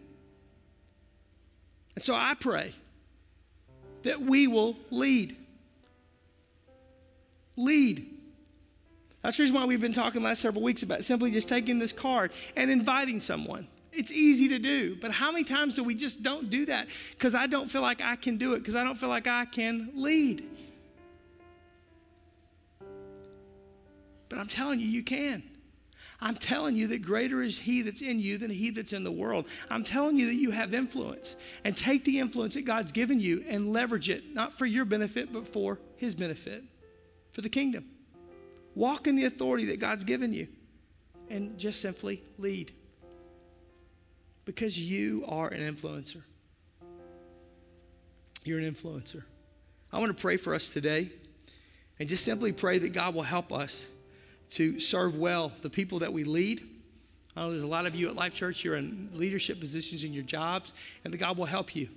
And 1.97 2.05
so 2.05 2.15
I 2.15 2.35
pray 2.35 2.73
that 4.03 4.21
we 4.21 4.47
will 4.47 4.77
lead. 4.91 5.37
Lead. 7.57 8.15
That's 9.23 9.37
the 9.37 9.43
reason 9.43 9.57
why 9.57 9.65
we've 9.65 9.81
been 9.81 9.93
talking 9.93 10.23
last 10.23 10.41
several 10.41 10.63
weeks 10.63 10.83
about 10.83 11.05
simply 11.05 11.31
just 11.31 11.49
taking 11.49 11.79
this 11.79 11.93
card 11.93 12.33
and 12.57 12.71
inviting 12.71 13.21
someone. 13.21 13.67
It's 13.93 14.13
easy 14.13 14.49
to 14.49 14.59
do, 14.59 14.97
but 15.01 15.11
how 15.11 15.33
many 15.33 15.45
times 15.45 15.75
do 15.75 15.83
we 15.83 15.95
just 15.95 16.23
don't 16.23 16.51
do 16.51 16.67
that 16.67 16.89
because 17.13 17.35
I 17.35 17.47
don't 17.47 17.69
feel 17.69 17.83
like 17.83 18.01
I 18.01 18.17
can 18.17 18.37
do 18.37 18.53
it, 18.55 18.59
because 18.59 18.77
I 18.77 18.85
don't 18.85 18.97
feel 18.97 19.09
like 19.09 19.27
I 19.27 19.45
can 19.45 19.91
lead? 19.95 20.45
But 24.29 24.39
I'm 24.39 24.47
telling 24.47 24.79
you, 24.79 24.87
you 24.87 25.03
can. 25.03 25.43
I'm 26.21 26.35
telling 26.35 26.77
you 26.77 26.89
that 26.89 27.03
greater 27.03 27.43
is 27.43 27.59
He 27.59 27.83
that's 27.83 28.03
in 28.03 28.19
you 28.19 28.39
than 28.39 28.51
He 28.51 28.71
that's 28.71 28.93
in 28.93 29.05
the 29.05 29.13
world. 29.13 29.47
I'm 29.71 29.85
telling 29.85 30.17
you 30.17 30.27
that 30.27 30.35
you 30.35 30.51
have 30.51 30.75
influence. 30.75 31.37
And 31.65 31.77
take 31.77 32.05
the 32.05 32.19
influence 32.19 32.55
that 32.55 32.65
God's 32.65 32.91
given 32.91 33.21
you 33.21 33.45
and 33.49 33.69
leverage 33.73 34.11
it, 34.11 34.35
not 34.35 34.53
for 34.53 34.67
your 34.67 34.85
benefit, 34.85 35.33
but 35.33 35.47
for 35.47 35.79
His 35.97 36.15
benefit, 36.15 36.65
for 37.33 37.41
the 37.41 37.49
kingdom. 37.49 37.85
Walk 38.75 39.07
in 39.07 39.17
the 39.17 39.27
authority 39.27 39.67
that 39.67 39.79
God's 39.79 40.05
given 40.05 40.33
you 40.33 40.49
and 41.31 41.59
just 41.59 41.81
simply 41.81 42.23
lead 42.39 42.73
because 44.45 44.79
you 44.79 45.25
are 45.29 45.49
an 45.49 45.61
influencer. 45.61 46.23
You're 48.45 48.59
an 48.59 48.73
influencer. 48.73 49.23
I 49.93 49.99
want 49.99 50.17
to 50.17 50.21
pray 50.21 50.37
for 50.37 50.55
us 50.55 50.69
today 50.69 51.11
and 51.99 52.09
just 52.09 52.25
simply 52.25 52.53
pray 52.53 52.79
that 52.79 52.93
God 52.93 53.15
will 53.15 53.23
help 53.23 53.53
us 53.53 53.87
to 54.51 54.81
serve 54.81 55.17
well 55.17 55.53
the 55.63 55.71
people 55.71 55.99
that 56.01 56.13
we 56.13 56.25
lead. 56.25 56.63
I 57.37 57.43
know 57.43 57.51
there's 57.51 57.63
a 57.63 57.69
lot 57.69 57.87
of 57.87 57.95
you 57.95 58.09
at 58.09 58.17
Life 58.17 58.35
Church, 58.35 58.65
you're 58.65 58.77
in 58.77 59.11
leadership 59.13 59.61
positions 59.61 60.05
in 60.05 60.13
your 60.13 60.25
jobs, 60.25 60.73
and 61.05 61.13
that 61.13 61.19
God 61.19 61.37
will 61.37 61.47
help 61.47 61.77
you. 61.77 61.89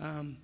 Um, 0.00 0.36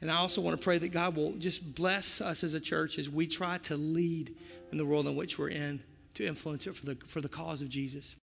and 0.00 0.10
I 0.10 0.16
also 0.16 0.40
want 0.40 0.58
to 0.58 0.62
pray 0.62 0.78
that 0.78 0.88
God 0.88 1.14
will 1.16 1.32
just 1.34 1.74
bless 1.74 2.20
us 2.20 2.42
as 2.42 2.54
a 2.54 2.60
church 2.60 2.98
as 2.98 3.08
we 3.08 3.26
try 3.26 3.58
to 3.58 3.76
lead 3.76 4.34
in 4.72 4.78
the 4.78 4.84
world 4.84 5.06
in 5.06 5.14
which 5.14 5.38
we're 5.38 5.50
in 5.50 5.80
to 6.14 6.26
influence 6.26 6.66
it 6.66 6.74
for 6.74 6.86
the, 6.86 6.96
for 7.06 7.20
the 7.20 7.28
cause 7.28 7.62
of 7.62 7.68
Jesus. 7.68 8.16